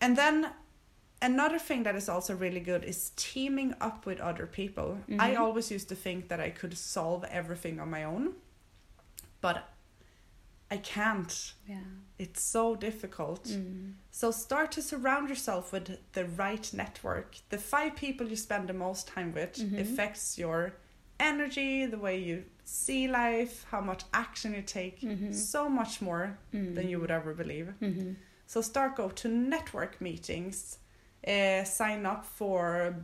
And 0.00 0.16
then 0.18 0.50
another 1.24 1.58
thing 1.58 1.82
that 1.84 1.96
is 1.96 2.08
also 2.08 2.34
really 2.36 2.60
good 2.60 2.84
is 2.84 3.12
teaming 3.16 3.74
up 3.80 4.06
with 4.06 4.20
other 4.20 4.46
people. 4.46 4.98
I 5.18 5.30
Mhm. 5.34 5.38
always 5.40 5.70
used 5.70 5.88
to 5.88 5.94
think 5.96 6.28
that 6.28 6.40
I 6.40 6.50
could 6.50 6.76
solve 6.76 7.24
everything 7.30 7.80
on 7.80 7.90
my 7.90 8.04
own, 8.04 8.34
but 9.40 9.56
I 10.70 10.78
can't. 10.78 11.54
yeah 11.68 11.84
It's 12.18 12.42
so 12.42 12.76
difficult. 12.76 13.44
mm. 13.48 13.94
So 14.10 14.30
start 14.30 14.70
to 14.72 14.82
surround 14.82 15.28
yourself 15.28 15.72
with 15.72 15.86
the 16.12 16.24
right 16.24 16.72
network. 16.72 17.36
The 17.50 17.58
five 17.58 17.92
people 17.96 18.28
you 18.28 18.36
spend 18.36 18.68
the 18.68 18.74
most 18.86 19.08
time 19.16 19.32
with 19.34 19.52
Mhm. 19.58 19.80
affects 19.80 20.38
your 20.38 20.72
energy, 21.18 21.86
the 21.86 21.98
way 21.98 22.16
you 22.18 22.44
see 22.64 23.08
life, 23.08 23.54
how 23.72 23.80
much 23.80 24.02
action 24.12 24.54
you 24.54 24.62
take, 24.62 25.00
Mhm. 25.00 25.34
so 25.34 25.68
much 25.68 26.00
more 26.00 26.38
Mm. 26.52 26.74
than 26.74 26.88
you 26.88 26.98
would 27.00 27.10
ever 27.10 27.34
believe. 27.34 27.68
mm-hmm. 27.80 28.12
So 28.46 28.60
start 28.62 28.96
go 28.96 29.08
to 29.10 29.28
network 29.28 30.00
meetings, 30.00 30.78
uh, 31.26 31.64
sign 31.64 32.04
up 32.06 32.24
for 32.24 32.94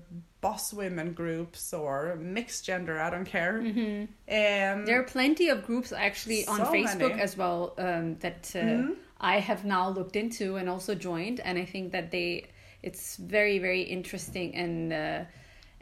boss 0.41 0.73
women 0.73 1.13
groups 1.13 1.73
or 1.73 2.17
mixed 2.17 2.65
gender. 2.65 2.99
I 3.01 3.11
don't 3.11 3.25
care. 3.27 3.61
Mm-hmm. 3.63 4.03
Um, 4.29 4.87
There 4.87 4.99
are 5.01 5.05
plenty 5.05 5.49
of 5.51 5.65
groups 5.67 5.93
actually 5.93 6.47
on 6.47 6.59
So 6.59 6.65
Facebook 6.73 7.11
many. 7.11 7.23
as 7.23 7.37
well 7.37 7.75
um, 7.79 8.17
that 8.21 8.51
uh, 8.55 8.59
Mhm. 8.59 8.97
I 9.21 9.39
have 9.41 9.65
now 9.65 9.91
looked 9.91 10.17
into 10.17 10.57
and 10.57 10.69
also 10.69 10.95
joined, 10.95 11.41
and 11.41 11.59
I 11.59 11.65
think 11.67 11.93
that 11.93 12.11
they 12.11 12.47
it's 12.83 13.17
very 13.17 13.59
very 13.59 13.83
interesting 13.83 14.55
and 14.55 14.93
uh, 14.93 15.25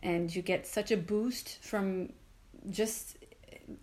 and 0.03 0.35
you 0.35 0.43
get 0.43 0.67
such 0.67 0.91
a 0.93 0.97
boost 0.97 1.59
from 1.63 2.13
just 2.71 3.17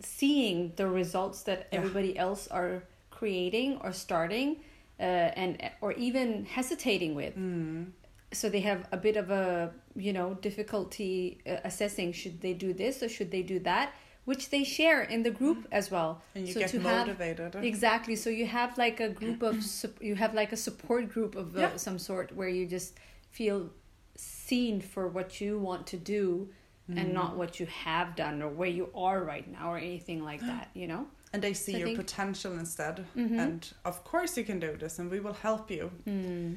seeing 0.00 0.72
the 0.76 0.86
results 0.86 1.42
that 1.44 1.58
Yeah. 1.70 1.78
everybody 1.78 2.18
else 2.18 2.48
are 2.48 2.82
creating 3.10 3.78
or 3.82 3.92
starting 3.92 4.56
uh, 5.00 5.02
and 5.42 5.56
or 5.80 5.92
even 5.92 6.44
hesitating 6.44 7.14
with 7.14 7.34
Mm. 7.36 7.92
So 8.32 8.48
they 8.48 8.60
have 8.60 8.86
a 8.92 8.96
bit 8.96 9.16
of 9.16 9.30
a 9.30 9.72
you 9.94 10.12
know 10.12 10.34
difficulty 10.34 11.40
uh, 11.46 11.56
assessing 11.64 12.12
should 12.12 12.40
they 12.40 12.52
do 12.52 12.72
this 12.72 13.02
or 13.02 13.08
should 13.08 13.30
they 13.30 13.42
do 13.42 13.58
that 13.60 13.92
which 14.24 14.50
they 14.50 14.64
share 14.64 15.02
in 15.02 15.22
the 15.22 15.30
group 15.30 15.66
as 15.70 15.90
well 15.90 16.20
and 16.34 16.46
you 16.48 16.52
so 16.54 16.60
get 16.60 16.68
to 16.70 16.80
have 16.80 17.06
motivated. 17.06 17.54
exactly 17.64 18.16
so 18.16 18.28
you 18.28 18.46
have 18.46 18.76
like 18.76 18.98
a 19.00 19.08
group 19.08 19.42
of 19.42 19.56
you 20.00 20.14
have 20.16 20.34
like 20.34 20.52
a 20.52 20.56
support 20.56 21.08
group 21.08 21.36
of 21.36 21.56
uh, 21.56 21.60
Yeah. 21.60 21.76
some 21.76 21.98
sort 21.98 22.32
where 22.34 22.48
you 22.48 22.66
just 22.66 22.94
feel 23.30 23.70
seen 24.16 24.80
for 24.80 25.06
what 25.08 25.40
you 25.40 25.58
want 25.58 25.86
to 25.88 25.96
do 25.96 26.48
Mm. 26.88 27.00
and 27.00 27.12
not 27.12 27.36
what 27.36 27.58
you 27.58 27.66
have 27.66 28.14
done 28.14 28.40
or 28.40 28.48
where 28.48 28.68
you 28.68 28.88
are 28.94 29.20
right 29.24 29.48
now 29.50 29.72
or 29.72 29.76
anything 29.76 30.22
like 30.22 30.40
that 30.40 30.70
you 30.72 30.86
know 30.86 31.08
and 31.32 31.42
they 31.42 31.52
see 31.52 31.72
So 31.72 31.78
your 31.78 31.86
think- 31.88 31.98
potential 31.98 32.52
instead. 32.60 33.04
Mhm. 33.16 33.38
And 33.44 33.72
of 33.84 34.04
course, 34.04 34.36
you 34.38 34.44
can 34.44 34.60
do 34.60 34.76
this, 34.76 35.00
and 35.00 35.10
we 35.10 35.18
will 35.18 35.32
help 35.48 35.68
you. 35.68 35.90
mm. 36.06 36.56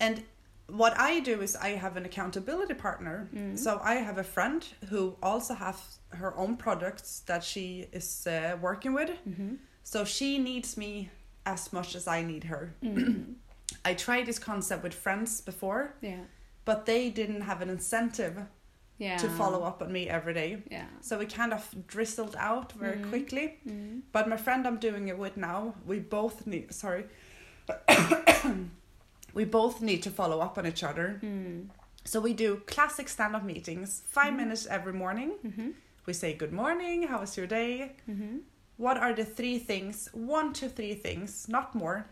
And 0.00 0.24
what 0.68 0.98
I 0.98 1.20
do 1.20 1.42
is 1.42 1.56
I 1.56 1.70
have 1.70 1.96
an 1.96 2.04
accountability 2.04 2.74
partner. 2.74 3.28
Mm. 3.34 3.58
So 3.58 3.80
I 3.82 3.94
have 3.94 4.18
a 4.18 4.24
friend 4.24 4.66
who 4.90 5.16
also 5.22 5.54
has 5.54 5.98
her 6.10 6.36
own 6.36 6.56
products 6.56 7.20
that 7.26 7.44
she 7.44 7.86
is 7.92 8.26
uh, 8.26 8.56
working 8.60 8.92
with. 8.94 9.10
hmm 9.24 9.54
So 9.82 10.04
she 10.04 10.38
needs 10.38 10.76
me 10.76 11.10
as 11.44 11.72
much 11.72 11.94
as 11.94 12.08
I 12.08 12.22
need 12.22 12.44
her. 12.44 12.74
Mm. 12.82 13.34
I 13.84 13.94
tried 13.94 14.26
this 14.26 14.38
concept 14.38 14.82
with 14.82 14.94
friends 14.94 15.40
before, 15.40 15.94
yeah 16.00 16.24
but 16.66 16.84
they 16.84 17.10
didn't 17.10 17.42
have 17.42 17.62
an 17.62 17.70
incentive 17.70 18.36
yeah. 18.98 19.16
to 19.18 19.28
follow 19.28 19.62
up 19.62 19.82
on 19.82 19.92
me 19.92 20.08
every 20.08 20.34
day. 20.34 20.58
Yeah. 20.70 20.86
So 21.00 21.16
we 21.18 21.26
kind 21.26 21.52
of 21.52 21.62
drizzled 21.86 22.34
out 22.36 22.72
very 22.72 22.96
Mhm. 22.96 23.08
quickly. 23.08 23.58
Mm. 23.66 24.02
But 24.12 24.28
my 24.28 24.36
friend 24.36 24.66
I'm 24.66 24.78
doing 24.78 25.08
it 25.08 25.16
with 25.16 25.36
now, 25.36 25.74
we 25.86 26.00
both 26.00 26.46
need 26.46 26.74
sorry. 26.74 27.04
we 29.36 29.44
both 29.44 29.76
need 29.82 30.02
to 30.02 30.10
follow 30.10 30.38
up 30.46 30.56
on 30.58 30.66
each 30.66 30.82
other. 30.90 31.20
Mm. 31.22 31.68
So 32.04 32.20
we 32.20 32.32
do 32.44 32.48
classic 32.74 33.08
stand-up 33.08 33.44
meetings, 33.44 34.02
5 34.06 34.32
Mhm. 34.32 34.36
minutes 34.36 34.66
every 34.76 34.92
morning. 35.04 35.30
Mm-hmm. 35.46 35.70
We 36.06 36.12
say 36.22 36.30
good 36.42 36.52
morning, 36.62 37.02
how 37.10 37.18
was 37.20 37.36
your 37.36 37.46
day? 37.60 37.72
Mm-hmm. 38.08 38.38
What 38.78 38.96
are 39.04 39.12
the 39.20 39.24
three 39.38 39.58
things, 39.58 40.08
one 40.14 40.52
to 40.54 40.68
three 40.68 40.94
things, 41.06 41.48
not 41.48 41.74
more? 41.74 42.06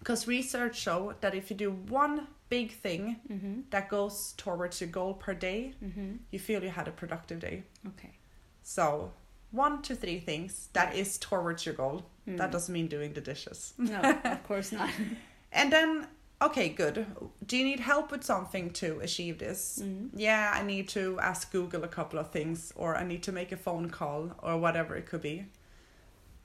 Because 0.00 0.26
research 0.28 0.76
show 0.86 1.14
that 1.22 1.34
if 1.34 1.44
you 1.50 1.56
do 1.56 1.70
one 2.04 2.26
big 2.50 2.68
thing 2.84 3.02
Mm-hmm. 3.32 3.54
that 3.70 3.88
goes 3.88 4.34
towards 4.36 4.80
your 4.80 4.90
goal 4.98 5.14
per 5.14 5.34
day, 5.34 5.60
Mm-hmm. 5.82 6.10
you 6.32 6.38
feel 6.38 6.62
you 6.62 6.70
had 6.80 6.88
a 6.88 6.92
productive 7.02 7.38
day. 7.40 7.62
Okay. 7.90 8.12
So 8.62 9.12
one 9.52 9.80
to 9.82 9.94
three 9.94 10.20
things 10.20 10.68
that 10.72 10.94
is 11.02 11.18
towards 11.18 11.64
your 11.66 11.74
goal. 11.76 12.02
That 12.26 12.48
Mm. 12.48 12.52
doesn't 12.52 12.72
mean 12.78 12.88
doing 12.88 13.12
the 13.14 13.20
dishes. 13.32 13.74
No, 13.78 14.00
of 14.34 14.42
course 14.50 14.72
not. 14.78 14.90
And 15.60 15.70
then, 15.72 16.06
okay, 16.42 16.68
good. 16.68 17.06
Do 17.46 17.56
you 17.56 17.64
need 17.64 17.80
help 17.80 18.10
with 18.10 18.24
something 18.24 18.70
to 18.74 19.00
achieve 19.00 19.38
this? 19.38 19.80
Mm. 19.82 20.10
Yeah, 20.14 20.52
I 20.54 20.62
need 20.62 20.88
to 20.90 21.18
ask 21.20 21.50
Google 21.52 21.84
a 21.84 21.88
couple 21.88 22.18
of 22.18 22.30
things, 22.30 22.72
or 22.76 22.96
I 22.96 23.04
need 23.04 23.22
to 23.24 23.32
make 23.32 23.52
a 23.52 23.56
phone 23.56 23.90
call, 23.90 24.32
or 24.42 24.58
whatever 24.58 24.94
it 24.96 25.06
could 25.06 25.22
be. 25.22 25.46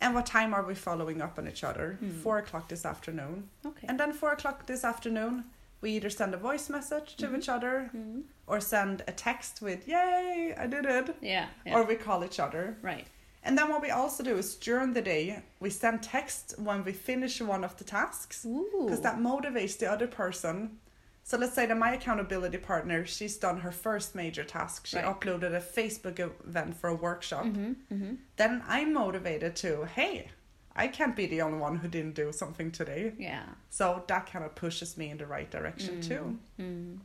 And 0.02 0.16
what 0.16 0.26
time 0.26 0.54
are 0.54 0.64
we 0.64 0.76
following 0.76 1.22
up 1.22 1.38
on 1.38 1.48
each 1.48 1.64
other? 1.64 1.98
Mm. 2.02 2.22
Four 2.22 2.38
o'clock 2.38 2.70
this 2.70 2.86
afternoon. 2.86 3.50
Okay. 3.66 3.86
And 3.90 4.00
then 4.00 4.14
four 4.14 4.32
o'clock 4.32 4.66
this 4.66 4.86
afternoon, 4.86 5.44
we 5.82 5.92
either 5.92 6.10
send 6.10 6.34
a 6.34 6.38
voice 6.38 6.70
message 6.70 7.16
to 7.18 7.28
Mhm. 7.28 7.38
each 7.38 7.50
other 7.50 7.90
Mm. 7.94 8.24
or 8.48 8.62
send 8.62 9.02
a 9.08 9.12
text 9.12 9.62
with, 9.62 9.88
Yay, 9.88 10.54
I 10.58 10.68
did 10.68 10.86
it. 10.86 11.16
Yeah. 11.22 11.48
yeah. 11.66 11.76
Or 11.76 11.84
we 11.84 11.96
call 11.96 12.24
each 12.24 12.40
other. 12.40 12.78
right. 12.82 13.08
And 13.44 13.58
then 13.58 13.70
what 13.70 13.82
we 13.82 13.90
also 13.90 14.24
do 14.24 14.38
is 14.38 14.56
during 14.56 14.94
the 14.94 15.02
day, 15.02 15.44
we 15.60 15.70
send 15.70 16.04
text 16.04 16.56
when 16.58 16.84
we 16.84 16.92
finish 16.92 17.42
one 17.42 17.64
of 17.64 17.78
the 17.78 17.84
tasks 17.86 18.46
because 18.46 19.02
that 19.02 19.18
motivates 19.18 19.78
the 19.78 19.90
other 19.90 20.08
person. 20.08 20.78
So 21.24 21.38
let's 21.38 21.54
say 21.54 21.66
that 21.68 21.78
my 21.78 21.94
accountability 21.94 22.58
partner, 22.58 23.06
she's 23.06 23.38
done 23.38 23.60
her 23.60 23.72
first 23.72 24.16
major 24.16 24.44
task. 24.44 24.88
She 24.88 24.98
Right. 24.98 25.06
uploaded 25.06 25.56
a 25.56 25.62
Facebook 25.62 26.20
event 26.20 26.76
for 26.76 26.90
a 26.90 26.96
workshop. 26.96 27.46
Mm-hmm. 27.46 27.94
Mm-hmm. 27.94 28.14
Then 28.36 28.64
I'm 28.68 28.94
motivated 28.94 29.56
to, 29.58 29.86
hey, 29.86 30.32
I 30.76 30.88
can't 30.88 31.16
be 31.16 31.26
the 31.28 31.42
only 31.42 31.60
one 31.60 31.78
who 31.78 31.88
didn't 31.88 32.16
do 32.16 32.32
something 32.32 32.72
today. 32.72 33.14
Yeah. 33.18 33.44
So 33.70 34.04
that 34.08 34.32
kind 34.32 34.44
of 34.44 34.56
pushes 34.56 34.98
me 34.98 35.10
in 35.12 35.18
the 35.18 35.28
right 35.28 35.50
direction 35.50 36.02
too. 36.02 36.38
Mm. 36.60 37.00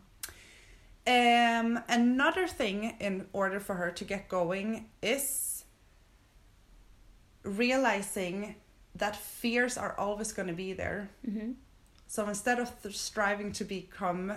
Um, 1.06 1.82
another 1.88 2.46
thing 2.46 2.94
in 3.00 3.26
order 3.32 3.60
for 3.60 3.74
her 3.74 3.90
to 3.90 4.04
get 4.04 4.28
going 4.28 4.86
is 5.02 5.53
realizing 7.44 8.56
that 8.96 9.16
fears 9.16 9.76
are 9.78 9.94
always 9.98 10.32
going 10.32 10.48
to 10.48 10.54
be 10.54 10.72
there. 10.72 11.08
Mm-hmm. 11.28 11.52
So 12.06 12.28
instead 12.28 12.58
of 12.58 12.82
th- 12.82 12.96
striving 12.96 13.52
to 13.52 13.64
become 13.64 14.32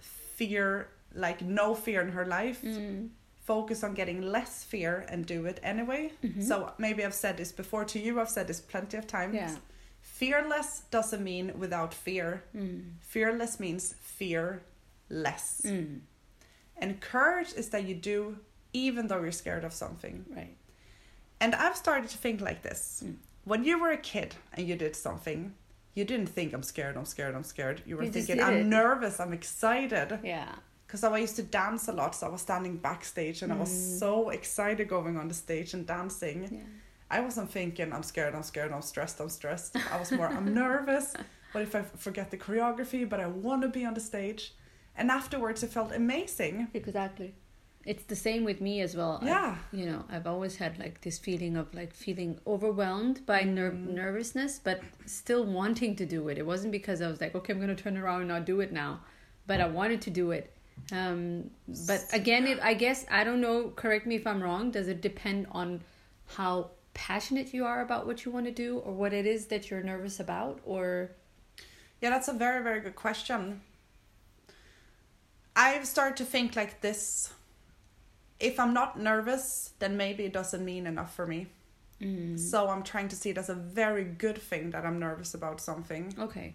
fear, 0.00 0.88
like 1.14 1.42
no 1.42 1.74
fear 1.74 2.00
in 2.00 2.10
her 2.12 2.26
life, 2.26 2.62
Mm. 2.62 3.08
focus 3.44 3.82
on 3.82 3.94
getting 3.94 4.20
less 4.20 4.62
fear 4.62 5.06
and 5.08 5.24
do 5.24 5.46
it 5.46 5.58
anyway. 5.62 6.12
Mhm. 6.22 6.42
So 6.42 6.72
maybe 6.78 7.02
I've 7.04 7.14
said 7.14 7.38
this 7.38 7.50
before 7.50 7.84
to 7.86 7.98
you, 7.98 8.20
I've 8.20 8.28
said 8.28 8.46
this 8.46 8.60
plenty 8.60 8.98
of 8.98 9.06
times. 9.06 9.34
Yeah. 9.34 9.56
Fearless 10.00 10.82
doesn't 10.90 11.24
mean 11.24 11.58
without 11.58 11.94
fear. 11.94 12.42
Mm. 12.54 12.92
Fearless 13.00 13.58
means 13.58 13.94
fear 14.00 14.62
less. 15.08 15.62
Mm. 15.64 16.00
And 16.76 17.00
courage 17.00 17.52
is 17.54 17.70
that 17.70 17.84
you 17.84 17.94
do 17.94 18.38
even 18.74 19.06
though 19.08 19.22
you're 19.22 19.32
scared 19.32 19.64
of 19.64 19.72
something. 19.72 20.26
Right. 20.28 20.54
And 21.40 21.54
I've 21.54 21.76
started 21.76 22.10
to 22.10 22.18
think 22.18 22.40
like 22.40 22.62
this. 22.62 23.02
Mm. 23.04 23.16
When 23.44 23.64
you 23.64 23.78
were 23.80 23.90
a 23.90 23.96
kid 23.96 24.34
and 24.54 24.66
you 24.68 24.76
did 24.76 24.94
something, 24.96 25.54
you 25.94 26.04
didn't 26.04 26.28
think 26.28 26.52
I'm 26.52 26.62
scared, 26.62 26.96
I'm 26.96 27.04
scared, 27.04 27.34
I'm 27.34 27.44
scared. 27.44 27.82
You 27.86 27.96
were 27.96 28.04
You 28.04 28.10
thinking 28.10 28.42
I'm 28.42 28.58
it. 28.58 28.66
nervous, 28.66 29.20
I'm 29.20 29.32
excited. 29.32 30.18
Yeah. 30.22 30.52
Because 30.86 31.04
I 31.04 31.16
used 31.18 31.36
to 31.36 31.42
dance 31.42 31.88
a 31.88 31.92
lot, 31.92 32.14
so 32.14 32.26
I 32.26 32.30
was 32.30 32.40
standing 32.42 32.76
backstage 32.76 33.42
and 33.42 33.52
I 33.52 33.56
was 33.56 33.70
Mm. 33.70 33.98
so 33.98 34.30
excited 34.30 34.88
going 34.88 35.16
on 35.16 35.28
the 35.28 35.34
stage 35.34 35.74
and 35.74 35.86
dancing. 35.86 36.48
Yeah. 36.50 36.62
I 37.10 37.20
wasn't 37.20 37.50
thinking 37.50 37.92
I'm 37.92 38.02
scared, 38.02 38.34
I'm 38.34 38.42
scared, 38.42 38.70
I'm 38.72 38.82
stressed, 38.82 39.18
I'm 39.20 39.28
stressed. 39.30 39.76
I 39.92 39.98
was 39.98 40.12
more 40.12 40.28
I'm 40.28 40.52
nervous. 40.54 41.14
What 41.52 41.62
if 41.62 41.74
I 41.74 41.80
forget 41.80 42.30
the 42.30 42.36
choreography? 42.36 43.08
But 43.08 43.20
I 43.20 43.26
want 43.26 43.62
to 43.62 43.68
be 43.68 43.86
on 43.86 43.94
the 43.94 44.00
stage. 44.02 44.54
And 44.94 45.10
afterwards, 45.10 45.62
it 45.62 45.70
felt 45.70 45.92
amazing. 45.92 46.68
Exactly. 46.74 47.34
It's 47.92 48.04
the 48.04 48.16
same 48.16 48.44
with 48.44 48.60
me 48.60 48.82
as 48.82 48.94
well. 48.94 49.18
I- 49.22 49.26
Yeah. 49.26 49.56
you 49.72 49.86
know, 49.86 50.04
I've 50.10 50.26
always 50.26 50.56
had 50.56 50.78
like 50.78 51.00
this 51.00 51.18
feeling 51.18 51.56
of 51.56 51.72
like 51.74 51.94
feeling 51.94 52.38
overwhelmed 52.46 53.24
by 53.24 53.40
ner- 53.44 53.72
Mm. 53.72 53.94
nervousness, 53.94 54.58
but 54.58 54.82
still 55.06 55.44
wanting 55.46 55.96
to 55.96 56.04
do 56.04 56.28
it. 56.28 56.36
It 56.36 56.44
wasn't 56.44 56.72
because 56.72 57.00
I 57.00 57.08
was 57.08 57.18
like, 57.22 57.34
okay, 57.34 57.52
I'm 57.54 57.60
going 57.64 57.74
to 57.74 57.82
turn 57.82 57.96
around 57.96 58.20
and 58.20 58.28
not 58.28 58.44
do 58.44 58.60
it 58.60 58.72
now, 58.72 59.00
but 59.46 59.58
I 59.62 59.66
wanted 59.68 60.02
to 60.02 60.10
do 60.10 60.32
it. 60.32 60.52
Um, 60.92 61.50
but 61.86 62.00
again, 62.12 62.46
it 62.46 62.58
I 62.60 62.74
guess 62.74 63.06
I 63.10 63.24
don't 63.24 63.40
know. 63.40 63.70
Correct 63.70 64.04
me 64.06 64.16
if 64.16 64.26
I'm 64.26 64.42
wrong. 64.42 64.70
Does 64.70 64.86
it 64.88 65.00
depend 65.00 65.46
on 65.50 65.80
how 66.36 66.70
passionate 66.92 67.54
you 67.54 67.64
are 67.64 67.80
about 67.80 68.06
what 68.06 68.24
you 68.26 68.30
want 68.30 68.44
to 68.46 68.52
do, 68.66 68.78
or 68.80 68.92
what 68.92 69.12
it 69.14 69.24
is 69.26 69.46
that 69.46 69.70
you're 69.70 69.82
nervous 69.82 70.20
about, 70.20 70.60
or 70.64 71.10
Yeah, 72.02 72.10
that's 72.10 72.28
a 72.28 72.32
very, 72.34 72.62
very 72.62 72.80
good 72.80 72.94
question. 72.96 73.62
I've 75.56 75.86
started 75.86 76.16
to 76.18 76.24
think 76.24 76.54
like 76.54 76.80
this 76.80 77.32
if 78.40 78.58
I'm 78.60 78.72
not 78.74 78.98
nervous, 78.98 79.72
then 79.78 79.96
maybe 79.96 80.24
it 80.24 80.32
doesn't 80.32 80.64
mean 80.64 80.86
enough 80.86 81.14
for 81.14 81.26
me. 81.26 81.46
Mm. 82.00 82.38
So 82.38 82.68
I'm 82.68 82.82
trying 82.84 83.08
to 83.08 83.16
see 83.16 83.30
it 83.30 83.38
as 83.38 83.48
a 83.48 83.54
very 83.54 84.04
good 84.04 84.38
thing 84.38 84.70
that 84.70 84.84
I'm 84.84 84.98
nervous 85.00 85.34
about 85.34 85.60
something. 85.60 86.14
okay, 86.18 86.54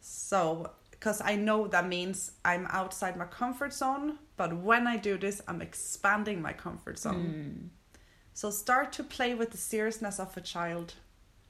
So, 0.00 0.70
because 0.90 1.20
I 1.22 1.34
know 1.36 1.66
that 1.68 1.88
means 1.88 2.32
I'm 2.44 2.66
outside 2.70 3.16
my 3.16 3.24
comfort 3.24 3.72
zone, 3.72 4.18
but 4.36 4.56
when 4.56 4.86
I 4.86 4.96
do 4.98 5.16
this, 5.18 5.40
I'm 5.48 5.62
expanding 5.62 6.42
my 6.42 6.52
comfort 6.52 6.98
zone. 6.98 7.24
Mm. 7.26 7.68
So 8.34 8.50
start 8.50 8.92
to 8.92 9.02
play 9.04 9.34
with 9.34 9.50
the 9.50 9.56
seriousness 9.58 10.18
of 10.20 10.36
a 10.36 10.40
child. 10.40 10.94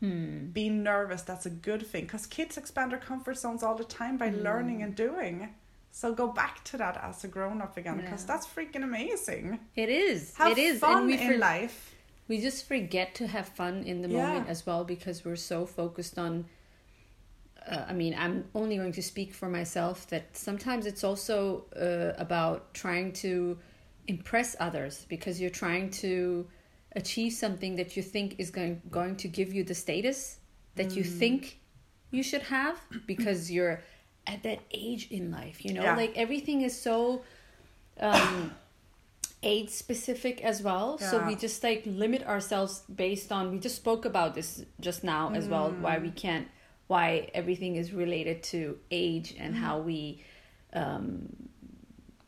Hmm. 0.01 0.47
Be 0.53 0.69
nervous, 0.69 1.23
that's 1.23 1.47
a 1.47 1.51
good 1.51 1.87
thing. 1.87 2.05
Because 2.05 2.27
kids 2.27 2.57
expand 2.57 2.91
their 2.91 2.99
comfort 2.99 3.37
zones 3.39 3.63
all 3.63 3.77
the 3.77 3.85
time 3.85 4.17
by 4.17 4.31
Mm. 4.31 4.43
learning 4.43 4.83
and 4.83 4.95
doing. 4.97 5.55
So 5.95 6.15
go 6.15 6.29
back 6.29 6.65
to 6.65 6.79
that 6.79 6.97
as 7.03 7.23
a 7.25 7.29
grown 7.29 7.61
up 7.63 7.77
again, 7.77 7.99
because 7.99 8.23
Yeah. 8.23 8.29
that's 8.35 8.47
freaking 8.47 8.83
amazing. 8.83 9.61
It 9.77 9.89
is. 9.91 10.35
Have 10.37 10.53
it 10.53 10.59
is. 10.59 10.81
fun 10.81 10.97
and 10.99 11.07
we 11.07 11.19
in 11.19 11.39
life. 11.39 11.95
we 12.29 12.41
just 12.41 12.67
forget 12.67 13.15
to 13.17 13.27
have 13.27 13.47
fun 13.49 13.85
in 13.85 14.01
the 14.03 14.09
Yeah. 14.09 14.23
moment 14.23 14.49
as 14.49 14.65
well 14.67 14.85
because 14.85 15.25
we're 15.25 15.37
so 15.37 15.67
focused 15.67 16.19
on 16.19 16.47
uh, 17.67 17.85
i 17.89 17.93
mean 17.93 18.15
i'm 18.19 18.45
only 18.55 18.77
going 18.77 18.93
to 18.93 19.03
speak 19.03 19.33
for 19.33 19.49
myself 19.49 20.07
that 20.09 20.37
sometimes 20.37 20.87
it's 20.87 21.05
also 21.05 21.65
uh, 21.77 22.13
about 22.27 22.75
trying 22.75 23.13
to 23.13 23.59
impress 24.09 24.57
others 24.59 25.07
because 25.09 25.41
you're 25.41 25.51
trying 25.65 25.89
to 25.91 26.47
achieve 26.97 27.33
something 27.33 27.77
that 27.77 27.97
you 27.97 28.03
think 28.03 28.35
is 28.39 28.51
going 28.51 28.81
going 28.91 29.15
to 29.17 29.29
give 29.29 29.53
you 29.57 29.63
the 29.65 29.75
status 29.75 30.39
that 30.75 30.97
you 30.97 31.05
Mm. 31.05 31.19
think 31.21 31.61
you 32.11 32.23
should 32.23 32.43
have 32.43 32.77
because 33.07 33.51
you're 33.51 33.81
at 34.27 34.43
that 34.43 34.61
age 34.73 35.09
in 35.11 35.31
life 35.31 35.65
you 35.65 35.73
know 35.75 35.83
Yeah. 35.83 35.97
like 35.97 36.13
everything 36.17 36.63
is 36.63 36.75
so 36.81 37.23
um 38.01 38.53
age 39.43 39.71
specific 39.71 40.45
as 40.45 40.63
well 40.63 40.99
so 40.99 41.27
we 41.27 41.35
just 41.35 41.63
like 41.65 41.83
limit 41.85 42.25
ourselves 42.27 42.83
based 42.95 43.33
on 43.33 43.51
we 43.51 43.59
just 43.59 43.75
spoke 43.75 44.05
about 44.05 44.35
this 44.35 44.65
just 44.81 45.03
now 45.03 45.33
as 45.35 45.49
well 45.49 45.71
why 45.81 45.97
Mm. 45.97 46.03
we 46.03 46.11
can't 46.11 46.47
why 46.87 47.29
everything 47.35 47.75
is 47.77 47.93
related 47.93 48.43
to 48.45 48.79
age 48.93 49.35
and 49.39 49.57
how 49.57 49.79
we 49.81 50.23
um 50.75 51.29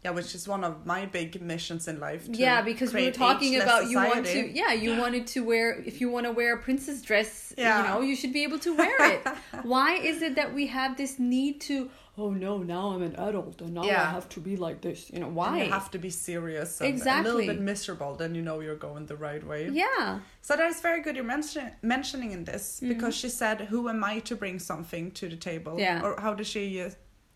Yeah, 0.05 0.11
which 0.11 0.35
is 0.35 0.47
one 0.47 0.65
of 0.65 0.85
my 0.85 1.07
big 1.07 1.41
missions 1.41 1.89
in 1.89 1.99
life. 1.99 2.27
to 2.27 2.37
yeah 2.37 2.61
because 2.61 2.93
we 2.93 3.07
were 3.07 3.11
talking 3.11 3.53
about 3.61 3.89
you 3.89 3.97
want 3.97 4.27
to 4.27 4.41
yeah 4.61 4.73
you 4.85 4.91
wanted 5.05 5.27
to 5.29 5.41
wear 5.51 5.67
if 5.91 5.99
you 6.01 6.11
want 6.11 6.27
to 6.27 6.33
wear 6.33 6.51
a 6.55 6.59
princess 6.59 7.01
dress 7.01 7.55
Yeah. 7.57 7.79
you 7.79 7.83
know 7.89 8.01
you 8.09 8.15
should 8.15 8.33
be 8.39 8.43
able 8.49 8.59
to 8.67 8.77
wear 8.77 8.97
it 9.15 9.23
why 9.75 9.91
is 10.11 10.21
it 10.21 10.35
that 10.41 10.53
we 10.53 10.67
have 10.67 10.97
this 11.03 11.19
need 11.19 11.55
to 11.71 11.77
oh 12.19 12.31
no 12.47 12.59
now 12.59 12.85
i'm 12.93 13.03
an 13.03 13.17
adult 13.29 13.57
and 13.63 13.73
now 13.79 13.83
i 13.83 14.11
have 14.19 14.29
to 14.37 14.41
be 14.41 14.55
like 14.67 14.79
this 14.83 15.11
you 15.13 15.21
know 15.21 15.27
And 15.29 15.37
why 15.41 15.63
you 15.65 15.71
have 15.79 15.91
to 15.93 15.99
be 15.99 16.11
serious 16.11 16.81
and 16.83 17.01
a 17.01 17.23
little 17.23 17.47
bit 17.53 17.61
miserable, 17.73 18.13
then 18.15 18.35
you 18.35 18.43
know 18.49 18.61
you're 18.65 18.83
going 18.89 19.07
the 19.07 19.17
right 19.29 19.43
way. 19.53 19.63
yeah 19.85 20.21
So 20.43 20.51
that 20.59 20.69
is 20.75 20.81
very 20.89 21.01
good 21.05 21.15
you're 21.17 21.33
mention- 21.37 21.73
mentioning 21.95 22.31
in 22.37 22.43
this 22.45 22.65
Mm-hmm. 22.65 22.89
because 22.93 23.15
she 23.21 23.29
said, 23.41 23.57
"Who 23.73 23.81
am 23.95 24.01
I 24.13 24.15
to 24.29 24.35
bring 24.43 24.59
something 24.73 25.05
to 25.19 25.25
the 25.33 25.37
table?" 25.51 25.75
Yeah. 25.87 26.05
Or 26.05 26.11
how 26.25 26.33
did 26.39 26.47
she 26.55 26.65
uh, 26.85 26.91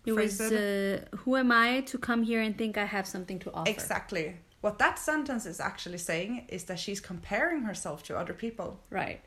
it 0.09 0.13
was 0.23 0.41
uh, 0.41 1.05
who 1.21 1.37
am 1.43 1.51
i 1.53 1.69
to 1.91 1.97
come 2.09 2.23
here 2.31 2.41
and 2.47 2.55
think 2.61 2.77
i 2.85 2.87
have 2.97 3.07
something 3.07 3.39
to 3.45 3.49
offer 3.53 3.71
Exactly. 3.71 4.27
What 4.61 4.79
that 4.85 4.99
sentence 4.99 5.45
is 5.53 5.61
actually 5.71 5.99
saying 6.11 6.31
is 6.57 6.63
that 6.69 6.79
she's 6.85 7.01
comparing 7.13 7.61
herself 7.71 7.99
to 8.09 8.13
other 8.21 8.35
people. 8.45 8.69
right 9.01 9.21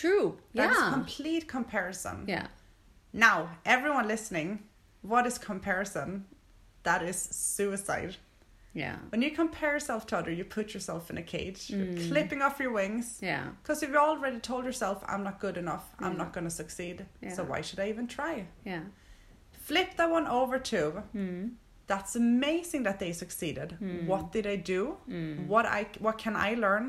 true 0.00 0.26
That's 0.54 0.78
yeah 0.78 0.90
complete 0.98 1.44
comparison. 1.56 2.16
yeah 2.34 2.46
Now, 3.26 3.36
everyone 3.64 4.06
listening, 4.14 4.48
what 5.12 5.24
is 5.30 5.36
comparison? 5.38 6.10
that 6.88 7.00
is 7.10 7.18
suicide. 7.58 8.14
Yeah. 8.82 8.96
When 9.10 9.22
you 9.22 9.30
compare 9.42 9.72
yourself 9.76 10.02
to 10.08 10.16
other, 10.18 10.32
you 10.38 10.44
put 10.58 10.66
yourself 10.74 11.02
in 11.12 11.16
a 11.24 11.26
cage. 11.34 11.60
You're 11.70 11.86
Mm. 11.86 12.08
clipping 12.08 12.40
off 12.46 12.56
your 12.64 12.72
wings. 12.80 13.06
Yeah. 13.22 13.44
Because 13.62 13.78
if 13.84 13.88
you 13.92 13.96
already 14.10 14.40
told 14.50 14.62
yourself, 14.70 14.96
I'm 15.12 15.22
not 15.28 15.36
good 15.46 15.56
enough, 15.64 15.84
I'm 16.00 16.12
Yeah. 16.12 16.22
not 16.22 16.30
going 16.34 16.48
to 16.50 16.54
succeed, 16.62 16.96
so 17.36 17.40
why 17.50 17.60
should 17.66 17.80
I 17.84 17.86
even 17.94 18.06
try? 18.18 18.34
Yeah. 18.72 18.82
Flip 19.68 19.88
that 19.96 20.10
one 20.10 20.26
over 20.40 20.58
to, 20.72 20.80
Mm. 21.14 21.52
that's 21.86 22.16
amazing 22.16 22.82
that 22.84 22.98
they 22.98 23.12
succeeded. 23.12 23.68
Mm. 23.80 24.06
What 24.06 24.24
did 24.32 24.46
I 24.46 24.56
do? 24.56 24.96
Mm. 25.08 25.46
What 25.52 25.64
I 25.66 25.86
what 26.06 26.16
can 26.24 26.36
I 26.36 26.54
learn? 26.54 26.86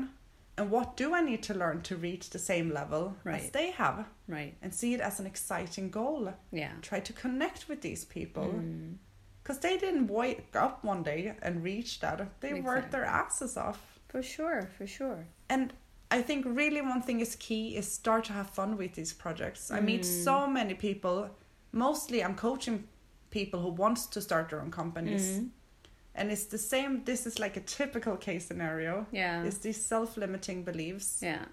And 0.58 0.70
what 0.70 0.96
do 0.96 1.06
I 1.14 1.20
need 1.30 1.42
to 1.48 1.54
learn 1.54 1.82
to 1.82 1.96
reach 1.96 2.30
the 2.30 2.38
same 2.38 2.68
level 2.80 3.14
as 3.26 3.50
they 3.50 3.70
have? 3.72 4.06
Right. 4.26 4.54
And 4.62 4.72
see 4.74 4.94
it 4.94 5.00
as 5.00 5.20
an 5.20 5.26
exciting 5.26 5.90
goal. 5.90 6.32
Yeah. 6.50 6.72
Try 6.80 7.00
to 7.00 7.12
connect 7.12 7.68
with 7.68 7.80
these 7.82 8.04
people. 8.06 8.44
Mm. 8.44 8.96
Because 9.42 9.60
they 9.60 9.76
didn't 9.76 10.08
wake 10.08 10.56
up 10.56 10.82
one 10.84 11.02
day 11.02 11.34
and 11.42 11.62
reach 11.62 12.00
that. 12.00 12.40
They 12.40 12.54
worked 12.60 12.90
their 12.90 13.04
asses 13.04 13.56
off. 13.56 13.78
For 14.08 14.22
sure. 14.22 14.68
For 14.78 14.86
sure. 14.86 15.26
And 15.48 15.72
I 16.10 16.22
think 16.22 16.46
really 16.46 16.80
one 16.80 17.02
thing 17.02 17.20
is 17.20 17.36
key 17.36 17.76
is 17.76 17.86
start 18.00 18.24
to 18.24 18.32
have 18.32 18.48
fun 18.50 18.76
with 18.78 18.92
these 18.94 19.12
projects. 19.12 19.70
I 19.70 19.80
meet 19.80 20.02
Mm. 20.04 20.24
so 20.24 20.46
many 20.46 20.74
people. 20.74 21.30
Mostly 21.76 22.18
I'm 22.24 22.34
coaching 22.34 22.84
people 23.30 23.60
who 23.60 23.70
wants 23.82 24.06
to 24.14 24.20
start 24.20 24.48
their 24.50 24.60
own 24.60 24.70
companies. 24.70 25.26
Mm. 25.38 25.48
And 26.18 26.30
it's 26.32 26.46
the 26.46 26.58
same 26.58 27.04
this 27.04 27.26
is 27.26 27.38
like 27.38 27.56
a 27.58 27.60
typical 27.60 28.16
case 28.16 28.46
scenario. 28.46 29.06
Yeah. 29.12 29.44
It's 29.44 29.58
these 29.58 29.84
self-limiting 29.84 30.64
beliefs. 30.64 31.20
Yeah. 31.22 31.44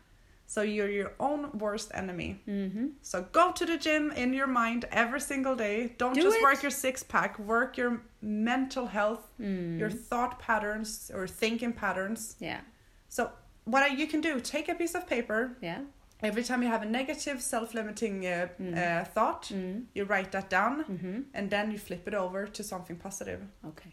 So 0.46 0.62
you're 0.62 0.89
your 0.89 1.12
own 1.20 1.58
worst 1.58 1.92
enemy. 1.94 2.39
Mm-hmm. 2.48 2.88
So 3.01 3.25
go 3.32 3.51
to 3.51 3.65
the 3.65 3.77
gym 3.77 4.12
in 4.12 4.34
your 4.34 4.48
mind 4.48 4.86
every 4.92 5.20
single 5.20 5.56
day. 5.56 5.94
Don't 5.98 6.13
Do 6.15 6.22
just 6.22 6.38
it. 6.38 6.44
work 6.44 6.62
your 6.63 6.72
six 6.72 7.03
pack, 7.03 7.39
work 7.39 7.77
your 7.77 8.01
mental 8.22 8.86
health, 8.88 9.24
Mm. 9.42 9.80
your 9.80 9.89
thought 9.89 10.39
patterns 10.39 11.12
or 11.13 11.27
thinking 11.27 11.74
patterns. 11.74 12.36
Yeah. 12.39 12.62
So 13.10 13.32
what 13.65 13.84
I- 13.84 13.96
you 14.01 14.08
can 14.08 14.22
do, 14.22 14.39
take 14.39 14.70
a 14.70 14.75
piece 14.75 14.96
of 14.96 15.03
paper. 15.08 15.58
Yeah. 15.62 15.82
Every 16.24 16.44
time 16.44 16.63
you 16.63 16.70
have 16.70 16.82
a 16.84 16.89
negative 16.89 17.42
self-limiting 17.42 18.25
uh, 18.25 18.48
Mm. 18.60 18.77
uh, 18.77 19.03
thought, 19.15 19.44
Mm. 19.53 19.86
you 19.96 20.06
write 20.06 20.32
that 20.32 20.50
down 20.50 20.84
Mm-hmm. 20.86 21.22
and 21.34 21.50
then 21.50 21.72
you 21.72 21.77
flip 21.77 22.08
it 22.08 22.13
over 22.13 22.48
to 22.48 22.63
something 22.63 22.96
positive. 22.98 23.42
Okay. 23.65 23.92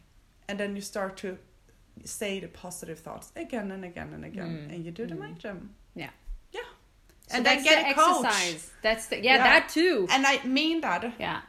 And 0.48 0.58
then 0.58 0.74
you 0.76 0.82
start 0.82 1.16
to 1.16 1.38
say 2.04 2.40
the 2.40 2.48
positive 2.48 2.98
thoughts 3.00 3.32
again 3.36 3.70
and 3.72 3.84
again 3.84 4.14
and 4.14 4.24
again. 4.24 4.48
Mm. 4.68 4.74
And 4.74 4.84
you 4.84 4.92
do 4.92 5.06
the 5.06 5.14
Mm. 5.14 5.18
mind 5.18 5.38
gym. 5.40 5.74
Yeah. 5.94 6.10
Yeah. 6.52 6.60
So 7.28 7.36
and 7.36 7.44
then 7.46 7.62
get 7.64 7.84
the 7.84 7.90
a 7.90 7.94
coach. 7.94 8.24
exercise. 8.24 8.70
That's 8.82 9.06
the 9.08 9.16
yeah, 9.16 9.36
Yeah. 9.36 9.42
that 9.60 9.68
too. 9.68 10.06
And 10.10 10.24
I 10.26 10.40
mean 10.46 10.80
that. 10.80 11.04
Yeah. 11.18 11.40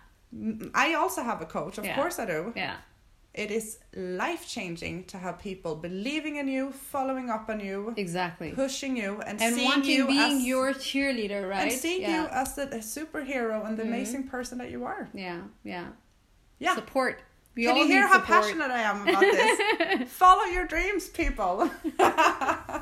i 0.74 0.94
also 0.94 1.22
have 1.24 1.42
a 1.42 1.46
coach, 1.46 1.78
of 1.78 1.84
Yeah. 1.86 1.96
course 1.96 2.18
I 2.24 2.26
do. 2.26 2.54
Yeah. 2.56 2.76
It 3.34 3.50
is 3.50 3.80
life 3.96 4.46
changing 4.48 5.06
to 5.06 5.18
have 5.18 5.40
people 5.40 5.76
believing 5.76 6.36
in 6.36 6.48
you, 6.50 6.72
following 6.72 7.30
up 7.30 7.48
on 7.50 7.62
you, 7.62 7.94
Exactly. 7.96 8.52
pushing 8.52 8.98
you, 8.98 9.22
and, 9.26 9.42
And 9.42 9.56
seeing 9.56 9.68
wanting 9.70 9.90
you 9.98 10.08
being 10.08 10.38
as, 10.40 10.44
your 10.46 10.74
cheerleader, 10.74 11.50
right? 11.50 11.62
and 11.64 11.72
seeing 11.72 12.02
yeah. 12.02 12.24
you 12.24 12.28
as 12.28 12.56
the, 12.56 12.68
superhero 12.68 13.66
and 13.66 13.78
the 13.78 13.84
Mhm. 13.84 13.88
amazing 13.88 14.24
person 14.28 14.58
that 14.58 14.70
you 14.70 14.84
are. 14.84 15.08
Yeah. 15.14 15.42
Yeah. 15.64 15.88
Yeah. 16.60 16.76
Support. 16.76 17.22
We 17.56 17.64
Can 17.64 17.72
all 17.72 17.78
you 17.80 17.88
hear 17.88 18.08
how 18.08 18.20
support. 18.20 18.42
passionate 18.44 18.72
I 18.72 18.82
am 18.82 19.08
about 19.08 19.22
this? 19.22 20.10
Follow 20.24 20.44
your 20.46 20.68
dreams, 20.68 21.08
people. 21.10 21.70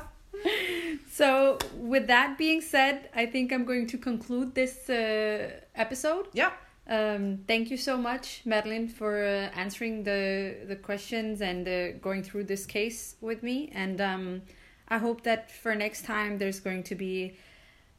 So, 1.12 1.58
with 1.76 2.06
that 2.06 2.38
being 2.38 2.60
said, 2.62 3.10
I 3.14 3.26
think 3.26 3.52
I'm 3.52 3.64
going 3.64 3.86
to 3.88 3.98
conclude 3.98 4.54
this 4.54 4.88
uh, 4.88 5.50
episode. 5.74 6.28
yeah. 6.32 6.50
Um, 6.90 7.38
thank 7.46 7.70
you 7.70 7.76
so 7.76 7.96
much, 7.96 8.42
Madeline, 8.44 8.88
for 8.88 9.24
uh, 9.24 9.56
answering 9.56 10.02
the 10.02 10.56
the 10.66 10.74
questions 10.74 11.40
and 11.40 11.66
uh, 11.66 11.92
going 12.02 12.24
through 12.24 12.44
this 12.44 12.66
case 12.66 13.14
with 13.20 13.44
me. 13.44 13.70
And 13.72 14.00
um, 14.00 14.42
I 14.88 14.98
hope 14.98 15.22
that 15.22 15.52
for 15.52 15.76
next 15.76 16.04
time 16.04 16.38
there's 16.38 16.58
going 16.58 16.82
to 16.84 16.96
be 16.96 17.36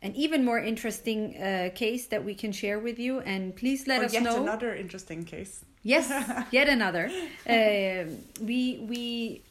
an 0.01 0.13
even 0.15 0.43
more 0.43 0.59
interesting 0.59 1.41
uh, 1.41 1.69
case 1.73 2.07
that 2.07 2.25
we 2.25 2.35
can 2.35 2.51
share 2.51 2.79
with 2.79 2.99
you. 2.99 3.21
And 3.21 3.55
please 3.55 3.87
let 3.87 4.01
or 4.01 4.05
us 4.05 4.13
yet 4.13 4.23
know. 4.23 4.41
another 4.43 4.75
interesting 4.75 5.23
case. 5.23 5.63
Yes, 5.83 6.09
yet 6.51 6.67
another. 6.67 7.09
Um 7.47 8.17
we 8.45 8.85
we 8.89 9.41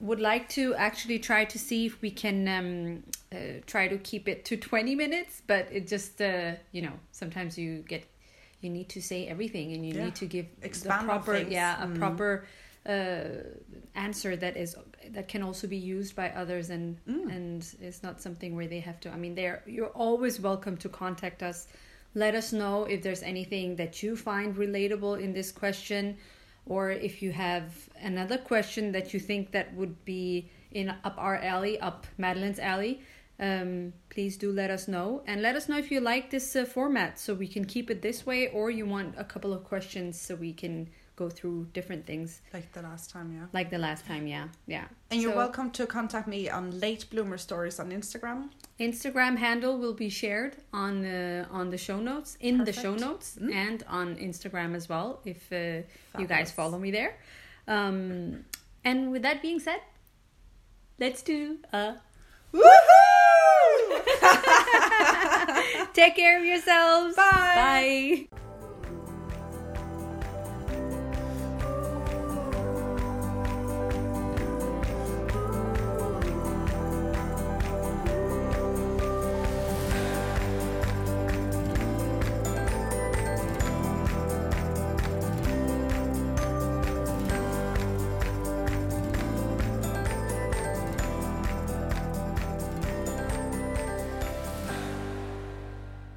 would 0.00 0.20
like 0.20 0.48
to 0.50 0.74
actually 0.74 1.18
try 1.18 1.44
to 1.46 1.58
see 1.58 1.86
if 1.86 2.02
we 2.02 2.10
can 2.10 2.48
um, 2.48 3.02
uh, 3.32 3.36
try 3.66 3.88
to 3.88 3.98
keep 3.98 4.28
it 4.28 4.44
to 4.44 4.56
20 4.56 4.94
minutes 4.94 5.42
but 5.46 5.68
it 5.72 5.86
just 5.86 6.20
uh, 6.20 6.52
you 6.72 6.82
know 6.82 6.92
sometimes 7.12 7.56
you 7.58 7.78
get 7.88 8.04
you 8.60 8.70
need 8.70 8.88
to 8.88 9.00
say 9.02 9.26
everything 9.26 9.72
and 9.72 9.84
you 9.86 9.94
Yeah. 9.94 10.04
need 10.04 10.14
to 10.16 10.26
give 10.26 10.46
Expand 10.62 11.02
the 11.02 11.04
proper 11.06 11.36
yeah 11.38 11.82
a 11.82 11.86
Mm. 11.86 11.94
proper 11.98 12.44
uh, 12.86 13.24
answer 13.94 14.36
that 14.36 14.56
is 14.56 14.76
that 15.10 15.28
can 15.28 15.42
also 15.42 15.66
be 15.66 15.76
used 15.76 16.16
by 16.16 16.30
others 16.30 16.70
and 16.70 16.98
Mm. 17.06 17.28
and 17.36 17.74
it's 17.80 18.02
not 18.02 18.20
something 18.20 18.56
where 18.56 18.66
they 18.66 18.80
have 18.80 18.98
to 19.00 19.08
i 19.10 19.16
mean 19.16 19.34
they're 19.34 19.62
you're 19.66 19.94
always 20.06 20.40
welcome 20.40 20.76
to 20.76 20.88
contact 20.88 21.42
us 21.42 21.68
let 22.14 22.34
us 22.34 22.52
know 22.52 22.84
if 22.84 23.02
there's 23.02 23.22
anything 23.22 23.76
that 23.76 24.02
you 24.02 24.16
find 24.16 24.56
relatable 24.56 25.20
in 25.20 25.32
this 25.32 25.50
question 25.52 26.16
or 26.66 26.90
if 26.90 27.22
you 27.22 27.32
have 27.32 27.64
another 28.00 28.38
question 28.38 28.92
that 28.92 29.12
you 29.14 29.20
think 29.20 29.50
that 29.52 29.72
would 29.74 30.04
be 30.04 30.50
in 30.72 30.88
up 31.04 31.14
our 31.18 31.36
alley 31.36 31.78
up 31.80 32.06
madeline's 32.18 32.58
alley 32.58 33.00
um, 33.42 33.92
please 34.08 34.36
do 34.38 34.52
let 34.52 34.70
us 34.70 34.86
know 34.88 35.22
and 35.26 35.42
let 35.42 35.54
us 35.56 35.68
know 35.68 35.76
if 35.76 35.90
you 35.90 36.00
like 36.00 36.30
this 36.30 36.54
uh, 36.56 36.64
format 36.64 37.18
so 37.18 37.34
we 37.34 37.48
can 37.48 37.64
keep 37.64 37.90
it 37.90 38.00
this 38.00 38.24
way 38.24 38.48
or 38.48 38.70
you 38.70 38.86
want 38.86 39.14
a 39.18 39.24
couple 39.24 39.52
of 39.52 39.64
questions 39.64 40.18
so 40.20 40.34
we 40.36 40.52
can 40.52 40.88
go 41.16 41.28
through 41.28 41.66
different 41.74 42.06
things 42.06 42.40
Like 42.54 42.72
the 42.72 42.80
last 42.82 43.10
time, 43.10 43.28
yeah. 43.36 43.46
like 43.52 43.68
the 43.70 43.78
last 43.78 44.06
time 44.06 44.26
yeah 44.26 44.46
yeah 44.66 44.86
And 45.10 45.20
you're 45.20 45.32
So- 45.32 45.36
welcome 45.44 45.70
to 45.72 45.86
contact 45.86 46.26
me 46.28 46.48
on 46.48 46.64
Late 46.80 47.04
Bloomer 47.10 47.36
Stories 47.38 47.78
on 47.80 47.90
Instagram. 47.90 48.48
Instagram 48.80 49.36
handle 49.36 49.76
will 49.78 49.94
be 50.06 50.08
shared 50.08 50.56
on 50.72 51.02
the 51.02 51.46
on 51.50 51.70
the 51.70 51.78
show 51.78 52.00
notes 52.00 52.36
in 52.40 52.64
the 52.64 52.72
show 52.72 52.94
notes 53.06 53.36
Mm. 53.40 53.52
and 53.66 53.78
on 53.88 54.16
Instagram 54.16 54.74
as 54.74 54.88
well 54.88 55.20
if 55.24 55.40
uh, 55.52 55.82
you 56.20 56.26
guys 56.26 56.50
follow 56.50 56.78
me 56.78 56.90
there. 56.90 57.12
Um, 57.68 58.44
and 58.84 58.98
with 59.12 59.22
that 59.22 59.42
being 59.42 59.60
said, 59.60 59.80
let's 60.98 61.22
do 61.22 61.58
a 61.72 61.94
Woohoo! 62.54 63.01
take 65.94 66.16
care 66.16 66.38
of 66.38 66.44
yourselves. 66.44 67.16
Bye. 67.16 68.26
Bye. 68.30 68.31